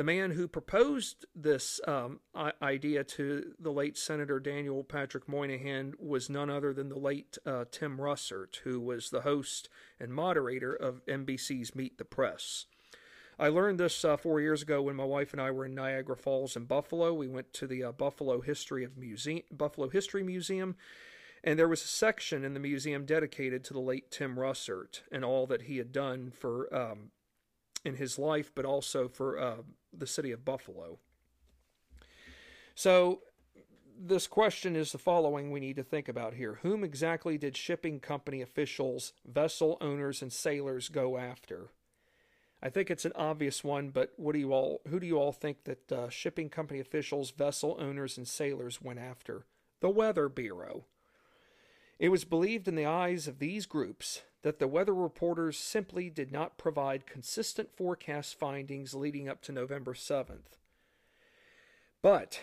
[0.00, 2.20] The man who proposed this um,
[2.62, 7.66] idea to the late Senator Daniel Patrick Moynihan was none other than the late uh,
[7.70, 9.68] Tim Russert, who was the host
[10.00, 12.64] and moderator of NBC's Meet the Press.
[13.38, 16.16] I learned this uh, four years ago when my wife and I were in Niagara
[16.16, 17.12] Falls in Buffalo.
[17.12, 20.76] We went to the uh, Buffalo History of Museum, Buffalo History Museum,
[21.44, 25.26] and there was a section in the museum dedicated to the late Tim Russert and
[25.26, 27.10] all that he had done for um,
[27.84, 29.56] in his life, but also for uh,
[29.96, 30.98] the city of Buffalo.
[32.74, 33.20] So,
[34.02, 36.60] this question is the following we need to think about here.
[36.62, 41.68] Whom exactly did shipping company officials, vessel owners, and sailors go after?
[42.62, 44.80] I think it's an obvious one, but what do you all?
[44.88, 48.98] Who do you all think that uh, shipping company officials, vessel owners, and sailors went
[48.98, 49.44] after?
[49.80, 50.84] The Weather Bureau.
[51.98, 56.32] It was believed in the eyes of these groups that the weather reporters simply did
[56.32, 60.56] not provide consistent forecast findings leading up to November 7th.
[62.02, 62.40] But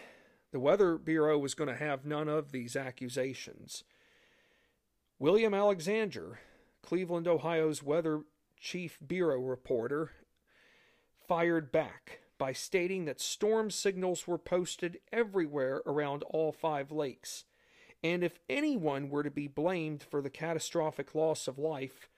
[0.52, 3.84] the Weather Bureau was going to have none of these accusations.
[5.20, 6.40] William Alexander,
[6.84, 8.22] Cleveland, Ohio's weather
[8.60, 10.12] chief bureau reporter,
[11.28, 17.46] fired back by stating that storm signals were posted everywhere around all five lakes
[18.04, 22.10] and if anyone were to be blamed for the catastrophic loss of life,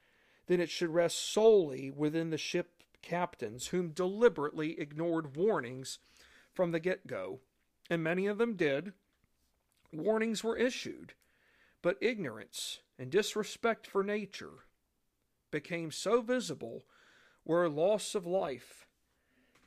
[0.47, 5.99] then it should rest solely within the ship captains whom deliberately ignored warnings
[6.53, 7.39] from the get go.
[7.89, 8.93] And many of them did.
[9.91, 11.13] Warnings were issued,
[11.81, 14.65] but ignorance and disrespect for nature
[15.49, 16.83] became so visible
[17.43, 18.85] where loss of life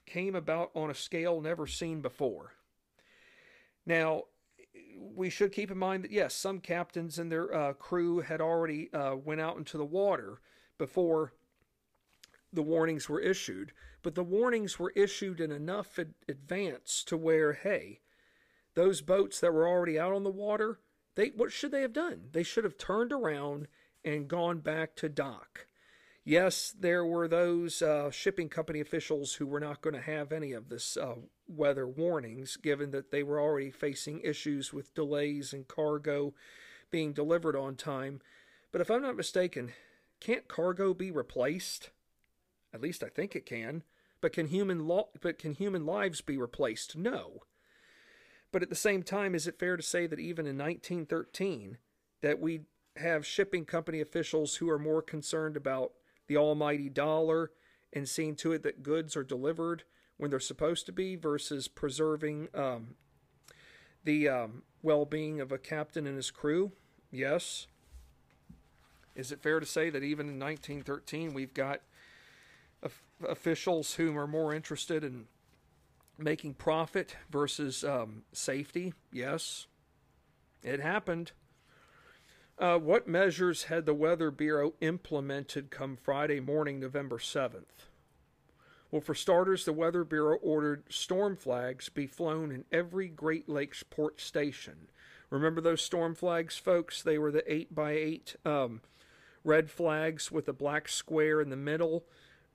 [0.06, 2.52] came about on a scale never seen before.
[3.84, 4.24] Now,
[5.14, 8.92] we should keep in mind that yes, some captains and their uh, crew had already
[8.92, 10.40] uh, went out into the water
[10.78, 11.34] before
[12.52, 17.54] the warnings were issued, but the warnings were issued in enough ad- advance to where,
[17.54, 18.00] hey,
[18.74, 20.80] those boats that were already out on the water,
[21.14, 22.28] they what should they have done?
[22.32, 23.68] They should have turned around
[24.04, 25.66] and gone back to dock.
[26.24, 30.52] Yes, there were those uh, shipping company officials who were not going to have any
[30.52, 31.16] of this uh,
[31.56, 36.34] weather warnings, given that they were already facing issues with delays and cargo
[36.90, 38.20] being delivered on time.
[38.70, 39.72] But if I'm not mistaken,
[40.20, 41.90] can't cargo be replaced?
[42.72, 43.82] At least I think it can.
[44.20, 46.96] But can human lo- but can human lives be replaced?
[46.96, 47.42] No.
[48.52, 51.78] But at the same time, is it fair to say that even in 1913,
[52.20, 52.62] that we
[52.96, 55.92] have shipping company officials who are more concerned about
[56.28, 57.50] the almighty dollar
[57.92, 59.84] and seeing to it that goods are delivered
[60.22, 62.94] when they're supposed to be versus preserving um,
[64.04, 66.70] the um, well being of a captain and his crew?
[67.10, 67.66] Yes.
[69.16, 71.80] Is it fair to say that even in 1913 we've got
[73.28, 75.24] officials who are more interested in
[76.16, 78.94] making profit versus um, safety?
[79.12, 79.66] Yes.
[80.62, 81.32] It happened.
[82.60, 87.88] Uh, what measures had the Weather Bureau implemented come Friday morning, November 7th?
[88.92, 93.82] Well, for starters, the Weather Bureau ordered storm flags be flown in every Great Lakes
[93.82, 94.90] port station.
[95.30, 97.02] Remember those storm flags, folks?
[97.02, 98.82] They were the 8 by 8 um,
[99.44, 102.04] red flags with a black square in the middle,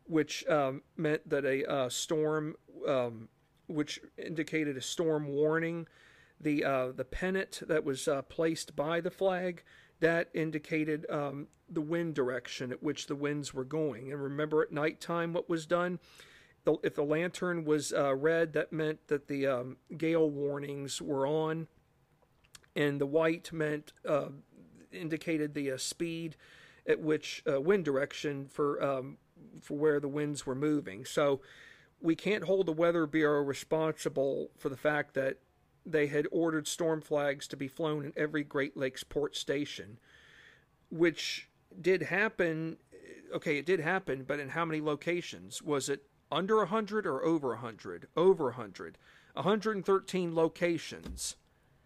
[0.05, 2.55] which um, meant that a uh, storm,
[2.87, 3.29] um,
[3.65, 5.87] which indicated a storm warning.
[6.39, 9.63] The, uh, the pennant that was uh, placed by the flag
[9.99, 14.11] that indicated um, the wind direction at which the winds were going.
[14.11, 15.99] And remember at nighttime what was done?
[16.83, 21.67] If the lantern was uh, red, that meant that the um, gale warnings were on,
[22.75, 24.29] and the white meant uh,
[24.91, 26.35] indicated the uh, speed
[26.85, 29.17] at which uh, wind direction for um,
[29.61, 31.05] for where the winds were moving.
[31.05, 31.39] So
[32.01, 35.37] we can't hold the Weather Bureau responsible for the fact that
[35.87, 39.97] they had ordered storm flags to be flown in every Great Lakes port station,
[40.89, 42.77] which did happen.
[43.33, 45.61] Okay, it did happen, but in how many locations?
[45.61, 48.07] Was it under 100 or over 100?
[48.15, 48.97] Over 100.
[49.33, 51.35] 113 locations.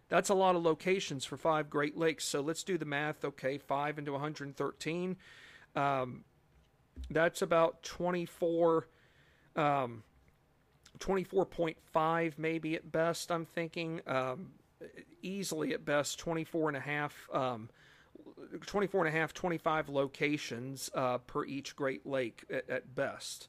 [0.08, 2.24] That's a lot of locations for five Great Lakes.
[2.24, 3.24] So let's do the math.
[3.24, 5.16] Okay, 5 into 113.
[5.74, 6.24] Um,
[7.10, 8.88] that's about 24.
[9.56, 10.02] Um,
[11.02, 14.52] 24.5 maybe at best i'm thinking um,
[15.22, 17.68] easily at best 24 and a half um,
[18.66, 23.48] 24 and a half 25 locations uh, per each great lake at, at, best.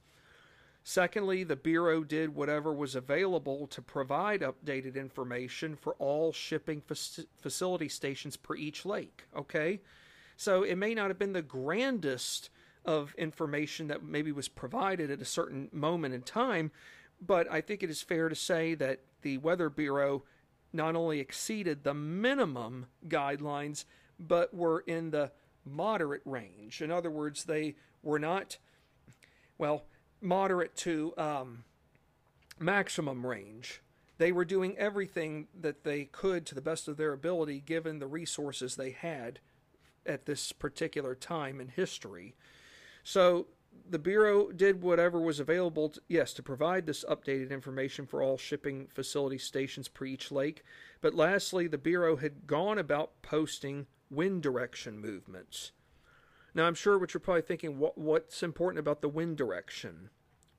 [0.84, 7.26] Secondly the bureau did whatever was available to provide updated information for all shipping fac-
[7.38, 9.82] facility stations per each lake okay?
[10.36, 12.49] So it may not have been the grandest
[12.86, 16.72] of information that maybe was provided at a certain moment in time
[17.26, 20.24] but I think it is fair to say that the Weather Bureau
[20.71, 23.86] not only exceeded the minimum guidelines,
[24.19, 25.32] but were in the
[25.65, 26.82] moderate range.
[26.82, 28.57] In other words, they were not,
[29.57, 29.86] well,
[30.21, 31.63] moderate to um,
[32.59, 33.82] maximum range.
[34.17, 38.07] They were doing everything that they could to the best of their ability given the
[38.07, 39.39] resources they had
[40.05, 42.36] at this particular time in history.
[43.03, 43.47] So
[43.89, 48.38] the Bureau did whatever was available, to, yes, to provide this updated information for all
[48.38, 50.63] shipping facility stations per each lake.
[51.01, 55.71] But lastly, the Bureau had gone about posting wind direction movements.
[56.55, 60.09] Now, I'm sure what you're probably thinking, what, what's important about the wind direction?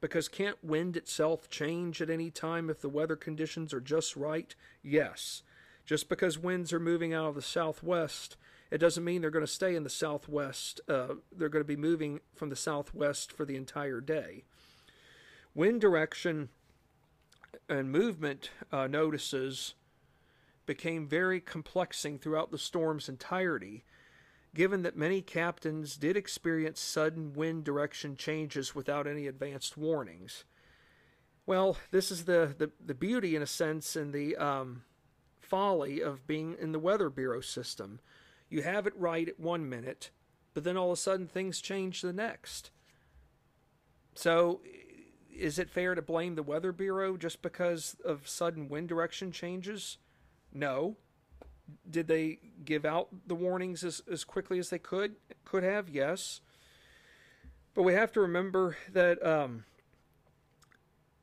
[0.00, 4.54] Because can't wind itself change at any time if the weather conditions are just right?
[4.82, 5.42] Yes.
[5.86, 8.36] Just because winds are moving out of the southwest
[8.70, 10.80] it doesn't mean they're going to stay in the southwest.
[10.88, 14.44] Uh, they're going to be moving from the southwest for the entire day.
[15.54, 16.48] Wind direction
[17.68, 19.74] and movement uh, notices
[20.66, 23.84] became very complexing throughout the storm's entirety,
[24.54, 30.44] given that many captains did experience sudden wind direction changes without any advanced warnings.
[31.46, 34.84] Well, this is the, the, the beauty, in a sense, and the um,
[35.38, 38.00] folly of being in the Weather Bureau system.
[38.54, 40.10] You have it right at one minute,
[40.54, 42.70] but then all of a sudden things change the next.
[44.14, 44.60] So,
[45.36, 49.98] is it fair to blame the Weather Bureau just because of sudden wind direction changes?
[50.52, 50.94] No.
[51.90, 55.16] Did they give out the warnings as, as quickly as they could?
[55.44, 56.40] Could have, yes.
[57.74, 59.64] But we have to remember that um,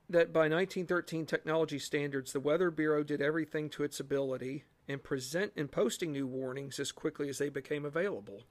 [0.09, 5.53] that by 1913 technology standards, the Weather Bureau did everything to its ability in present
[5.55, 8.43] and posting new warnings as quickly as they became available.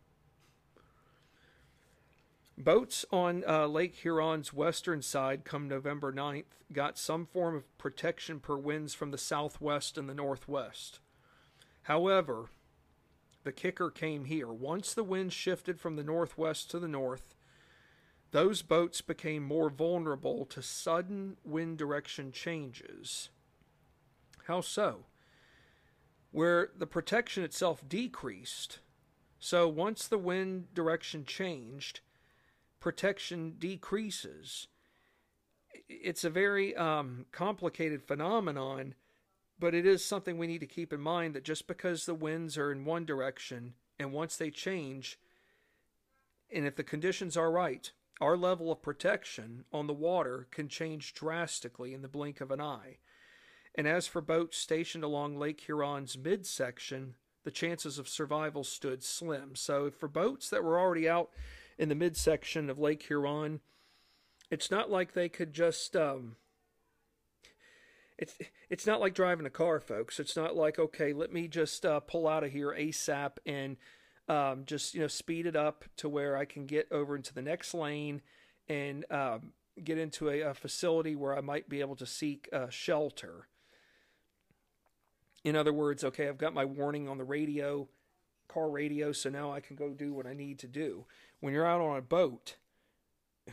[2.58, 8.38] Boats on uh, Lake Huron's western side come November 9th got some form of protection
[8.38, 11.00] per winds from the southwest and the northwest.
[11.84, 12.50] However,
[13.44, 14.48] the kicker came here.
[14.48, 17.34] Once the wind shifted from the northwest to the north,
[18.32, 23.30] those boats became more vulnerable to sudden wind direction changes.
[24.46, 25.06] How so?
[26.30, 28.78] Where the protection itself decreased.
[29.38, 32.00] So once the wind direction changed,
[32.78, 34.68] protection decreases.
[35.88, 38.94] It's a very um, complicated phenomenon,
[39.58, 42.56] but it is something we need to keep in mind that just because the winds
[42.56, 45.18] are in one direction and once they change,
[46.52, 51.14] and if the conditions are right, our level of protection on the water can change
[51.14, 52.98] drastically in the blink of an eye.
[53.74, 57.14] And as for boats stationed along Lake Huron's midsection,
[57.44, 59.54] the chances of survival stood slim.
[59.54, 61.30] So, for boats that were already out
[61.78, 63.60] in the midsection of Lake Huron,
[64.50, 65.96] it's not like they could just.
[65.96, 66.36] Um,
[68.18, 68.36] it's
[68.68, 70.20] it's not like driving a car, folks.
[70.20, 73.76] It's not like okay, let me just uh, pull out of here ASAP and
[74.28, 77.42] um, just you know speed it up to where I can get over into the
[77.42, 78.20] next lane
[78.68, 79.52] and um,
[79.82, 83.48] get into a, a, facility where I might be able to seek uh, shelter.
[85.44, 87.88] In other words, okay, I've got my warning on the radio,
[88.48, 91.06] car radio, so now I can go do what I need to do.
[91.40, 92.56] When you're out on a boat,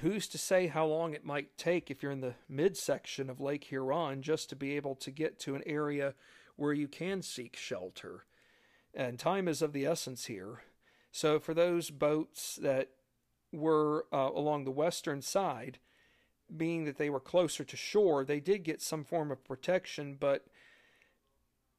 [0.02, 3.66] who's to say how long it might take if you're in the midsection of Lake
[3.66, 6.14] Huron just to be able to get to an area
[6.56, 8.26] where you can seek shelter?
[8.94, 10.64] And time is of the essence here.
[11.12, 12.90] So for those boats that
[13.54, 15.80] were uh, along the western side,
[16.56, 20.46] being that they were closer to shore, they did get some form of protection, but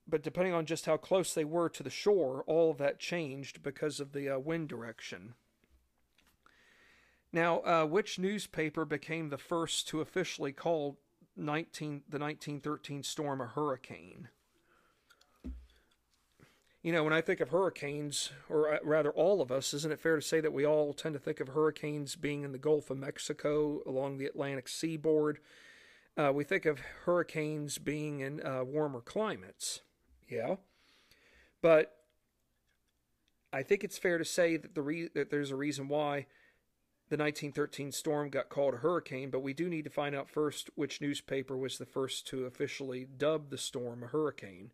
[0.08, 3.62] but depending on just how close they were to the shore, all of that changed
[3.62, 5.34] because of the uh, wind direction.
[7.32, 10.98] Now, uh, which newspaper became the first to officially call
[11.36, 14.28] 19, the 1913 storm a hurricane?
[16.82, 20.00] you know, when I think of hurricanes, or uh, rather all of us, isn't it
[20.00, 22.88] fair to say that we all tend to think of hurricanes being in the Gulf
[22.90, 25.38] of Mexico along the Atlantic seaboard?
[26.16, 29.82] Uh, we think of hurricanes being in uh, warmer climates.
[30.28, 30.56] Yeah.
[31.62, 31.96] But
[33.52, 36.26] I think it's fair to say that, the re- that there's a reason why
[37.08, 40.68] the 1913 storm got called a hurricane, but we do need to find out first
[40.74, 44.72] which newspaper was the first to officially dub the storm a hurricane.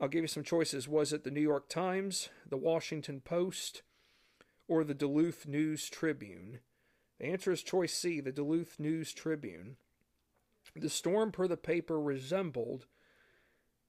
[0.00, 0.88] I'll give you some choices.
[0.88, 3.82] Was it the New York Times, the Washington Post,
[4.66, 6.60] or the Duluth News Tribune?
[7.20, 9.76] The answer is choice C, the Duluth News Tribune.
[10.74, 12.86] The storm, per the paper, resembled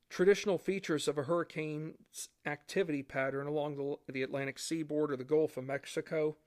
[0.09, 5.57] traditional features of a hurricane's activity pattern along the, the Atlantic seaboard or the Gulf
[5.57, 6.37] of Mexico.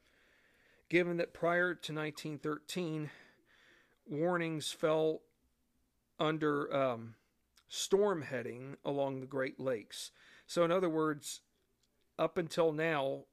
[0.88, 3.10] Given that prior to 1913,
[4.06, 5.20] warnings fell
[6.18, 7.14] under um,
[7.68, 10.10] storm heading along the Great Lakes.
[10.46, 11.42] So, in other words,
[12.18, 13.24] up until now,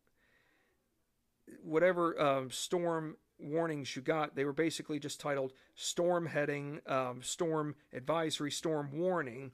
[1.64, 7.76] whatever um, storm warnings you got, they were basically just titled storm heading, um, storm
[7.94, 9.52] advisory, storm warning.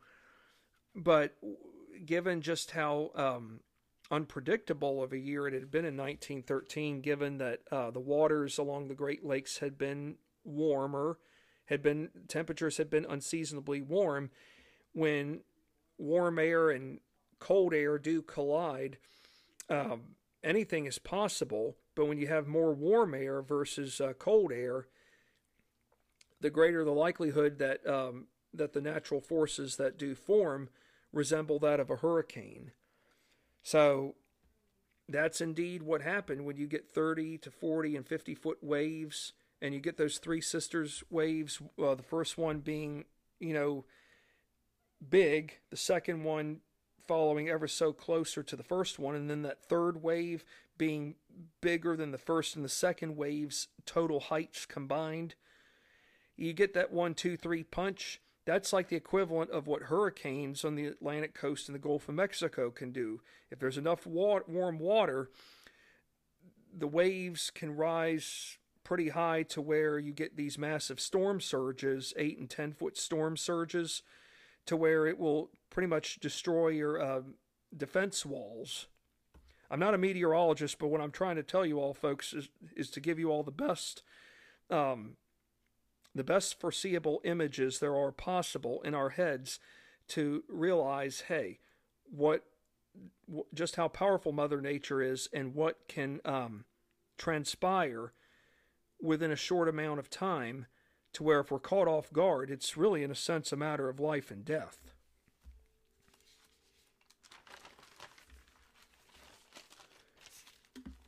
[0.96, 1.38] But
[2.06, 3.62] given just how um,
[4.10, 8.88] unpredictable of a year it had been in 1913, given that uh, the waters along
[8.88, 11.18] the Great Lakes had been warmer,
[11.66, 14.30] had been temperatures had been unseasonably warm,
[14.94, 15.42] when
[15.98, 17.00] warm air and
[17.40, 18.98] cold air do collide,
[19.70, 20.02] um,
[20.44, 21.78] anything is possible.
[21.96, 24.88] But when you have more warm air versus uh, cold air,
[26.42, 30.70] the greater the likelihood that um, that the natural forces that do form
[31.14, 32.72] resemble that of a hurricane.
[33.64, 34.16] So
[35.08, 39.74] that's indeed what happened when you get 30 to 40 and 50 foot waves, and
[39.74, 41.62] you get those three sisters waves.
[41.82, 43.06] Uh, the first one being,
[43.40, 43.86] you know,
[45.08, 46.62] big, the second one
[47.08, 50.46] following ever so closer to the first one, and then that third wave
[50.78, 51.16] being
[51.60, 55.36] bigger than the first and the second wave's total heights combined.
[56.36, 58.22] You get that one, two, three punch.
[58.46, 62.16] That's like the equivalent of what hurricanes on the Atlantic coast and the Gulf of
[62.16, 63.22] Mexico can do.
[63.52, 65.30] If there's enough water, warm water,
[66.76, 72.40] the waves can rise pretty high to where you get these massive storm surges, eight
[72.40, 74.02] and ten foot storm surges
[74.66, 77.22] to where it will pretty much destroy your uh,
[77.76, 78.88] defense walls.
[79.70, 82.90] I'm not a meteorologist, but what I'm trying to tell you all, folks, is, is
[82.90, 84.04] to give you all the best,
[84.70, 85.16] um,
[86.14, 89.60] the best foreseeable images there are possible in our heads
[90.10, 91.60] to realize, hey,
[92.10, 92.44] what,
[93.54, 96.66] just how powerful Mother Nature is, and what can um,
[97.18, 98.12] transpire
[99.02, 100.66] within a short amount of time,
[101.14, 104.00] to where if we're caught off guard, it's really, in a sense, a matter of
[104.00, 104.91] life and death.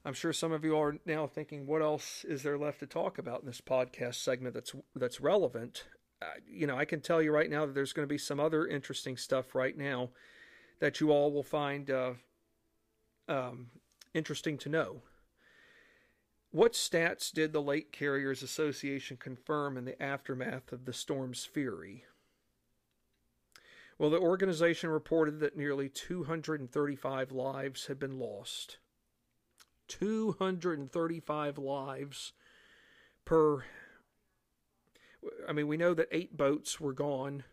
[0.06, 3.18] I'm sure some of you are now thinking, what else is there left to talk
[3.18, 5.86] about in this podcast segment that's that's relevant?
[6.22, 8.40] Uh, you know, I can tell you right now that there's going to be some
[8.40, 10.10] other interesting stuff right now
[10.80, 12.14] that you all will find uh,
[13.30, 13.68] um,
[14.14, 15.04] interesting to know.
[16.52, 22.04] What stats did the Lake Carriers Association confirm in the aftermath of the storm's fury?
[23.98, 28.78] Well, the organization reported that nearly 235 lives had been lost.
[30.00, 32.34] 235 lives
[33.26, 33.64] per.
[35.48, 37.44] I mean, we know that eight boats were gone,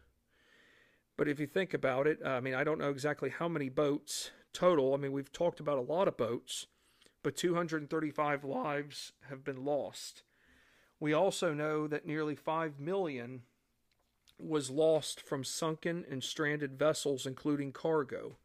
[1.19, 4.31] but if you think about it, I mean, I don't know exactly how many boats
[4.55, 4.95] total.
[4.95, 6.67] I mean, we've talked about a lot of boats,
[7.23, 10.23] but 235 lives have been lost.
[10.99, 13.43] We also know that nearly 5 million
[14.39, 18.39] was lost from sunken and stranded vessels, including cargo.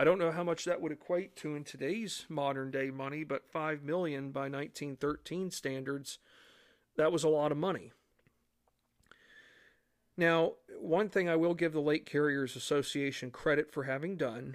[0.00, 3.50] I don't know how much that would equate to in today's modern day money, but
[3.50, 6.20] 5 million by 1913 standards,
[6.96, 7.90] that was a lot of money.
[10.16, 14.54] Now, one thing I will give the Lake Carriers Association credit for having done,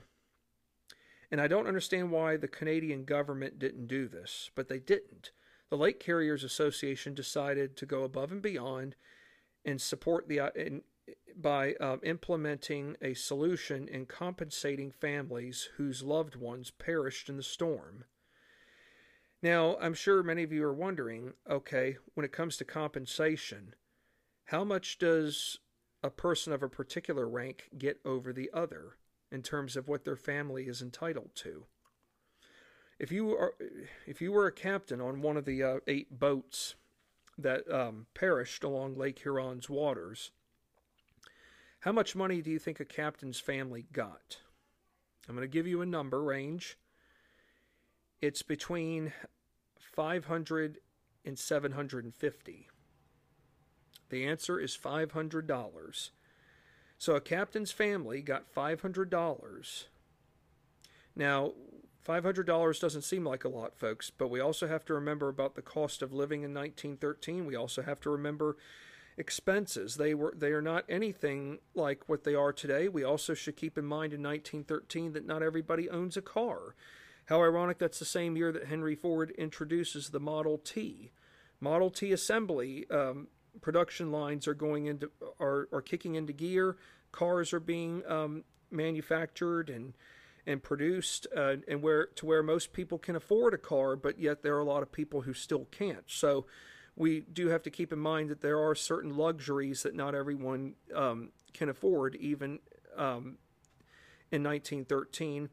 [1.29, 5.31] and I don't understand why the Canadian government didn't do this, but they didn't.
[5.69, 8.95] The Lake Carriers Association decided to go above and beyond
[9.65, 10.83] and support the and
[11.41, 18.05] by um, implementing a solution in compensating families whose loved ones perished in the storm.
[19.41, 23.75] Now, I'm sure many of you are wondering okay, when it comes to compensation,
[24.45, 25.59] how much does
[26.01, 28.97] a person of a particular rank get over the other
[29.31, 31.65] in terms of what their family is entitled to?
[32.99, 33.53] If you are,
[34.05, 36.75] if you were a captain on one of the uh, eight boats
[37.37, 40.31] that um, perished along Lake Huron's waters,
[41.83, 44.37] how much money do you think a captain's family got?
[45.27, 46.77] I'm going to give you a number range.
[48.21, 49.11] It's between
[49.77, 50.77] 500
[51.25, 52.69] and 750.
[54.09, 56.09] The answer is $500.
[56.97, 59.83] So a captain's family got $500.
[61.17, 61.51] Now,
[62.07, 65.61] $500 doesn't seem like a lot, folks, but we also have to remember about the
[65.61, 67.45] cost of living in 1913.
[67.45, 68.55] We also have to remember
[69.17, 69.95] expenses.
[69.95, 72.87] They were they are not anything like what they are today.
[72.87, 76.75] We also should keep in mind in 1913 that not everybody owns a car.
[77.27, 81.11] How ironic that's the same year that Henry Ford introduces the Model T.
[81.59, 83.27] Model T assembly um,
[83.61, 86.77] production lines are going into are are kicking into gear.
[87.11, 89.93] Cars are being um, manufactured and
[90.45, 94.43] and produced, uh, and where to where most people can afford a car, but yet
[94.43, 96.03] there are a lot of people who still can't.
[96.07, 96.45] So
[96.95, 100.75] we do have to keep in mind that there are certain luxuries that not everyone
[100.93, 102.59] um, can afford, even
[102.95, 103.37] um,
[104.31, 105.49] in 1913.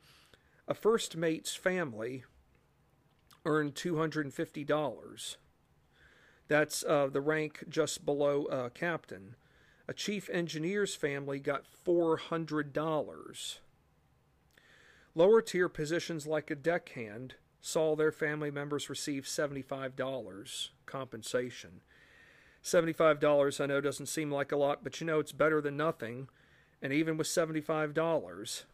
[0.68, 2.24] A first mate's family
[3.47, 5.36] earned $250.
[6.49, 9.36] That's uh, the rank just below uh, captain.
[9.88, 13.59] A chief engineer's family got $400.
[15.14, 21.83] Lower tier positions like a deckhand saw their family members receive $75 compensation.
[22.63, 26.29] $75 I know doesn't seem like a lot, but you know it's better than nothing.
[26.83, 28.65] And even with $75,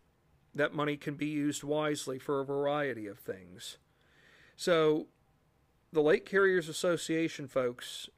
[0.55, 3.79] that money can be used wisely for a variety of things.
[4.57, 5.07] So,
[5.93, 8.09] the Lake Carriers Association folks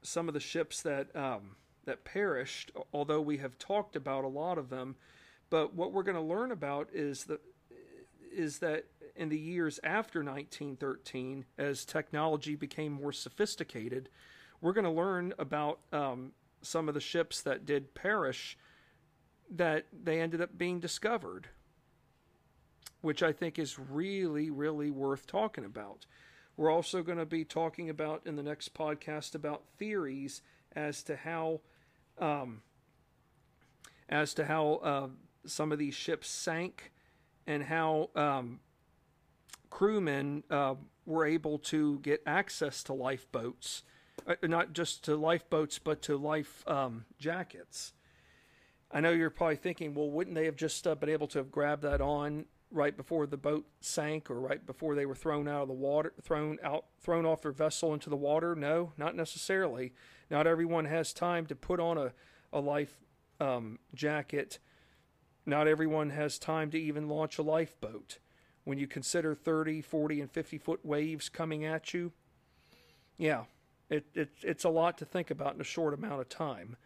[0.03, 2.71] some of the ships that um, that perished.
[2.93, 4.97] Although we have talked about a lot of them,
[5.49, 7.41] but what we're going to learn about is that
[8.31, 8.85] is that
[9.17, 14.11] in the years after 1913, as technology became more sophisticated,
[14.61, 18.59] we're going to learn about um, some of the ships that did perish
[19.51, 21.49] that they ended up being discovered,
[23.03, 26.07] which I think is really, really worth talking about.
[26.57, 30.43] We're also going to be talking about in the next podcast about theories
[30.75, 31.61] as to how,
[32.19, 32.63] um,
[34.09, 35.09] as to how uh,
[35.45, 36.93] some of these ships sank,
[37.47, 38.61] and how um,
[39.69, 40.75] crewmen uh,
[41.05, 43.83] were able to get access to lifeboats,
[44.27, 47.93] uh, not just to lifeboats, but to life um, jackets.
[48.93, 51.51] I know you're probably thinking, well, wouldn't they have just uh, been able to have
[51.51, 55.63] grabbed that on right before the boat sank or right before they were thrown out
[55.63, 58.55] of the water, thrown out, thrown off their vessel into the water?
[58.55, 59.93] No, not necessarily.
[60.31, 62.13] Not everyone has time to put on a,
[62.53, 62.99] a life
[63.41, 64.59] um, jacket.
[65.45, 68.19] Not everyone has time to even launch a lifeboat.
[68.65, 72.13] When you consider 30, 40, and 50 foot waves coming at you,
[73.19, 73.45] yeah,
[73.91, 76.77] it, it, it's a lot to think about in a short amount of time.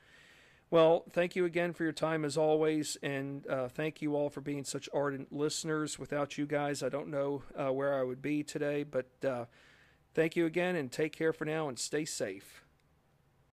[0.68, 4.40] Well, thank you again for your time as always, and uh, thank you all for
[4.40, 5.96] being such ardent listeners.
[5.96, 9.44] Without you guys, I don't know uh, where I would be today, but uh,
[10.12, 12.65] thank you again, and take care for now, and stay safe.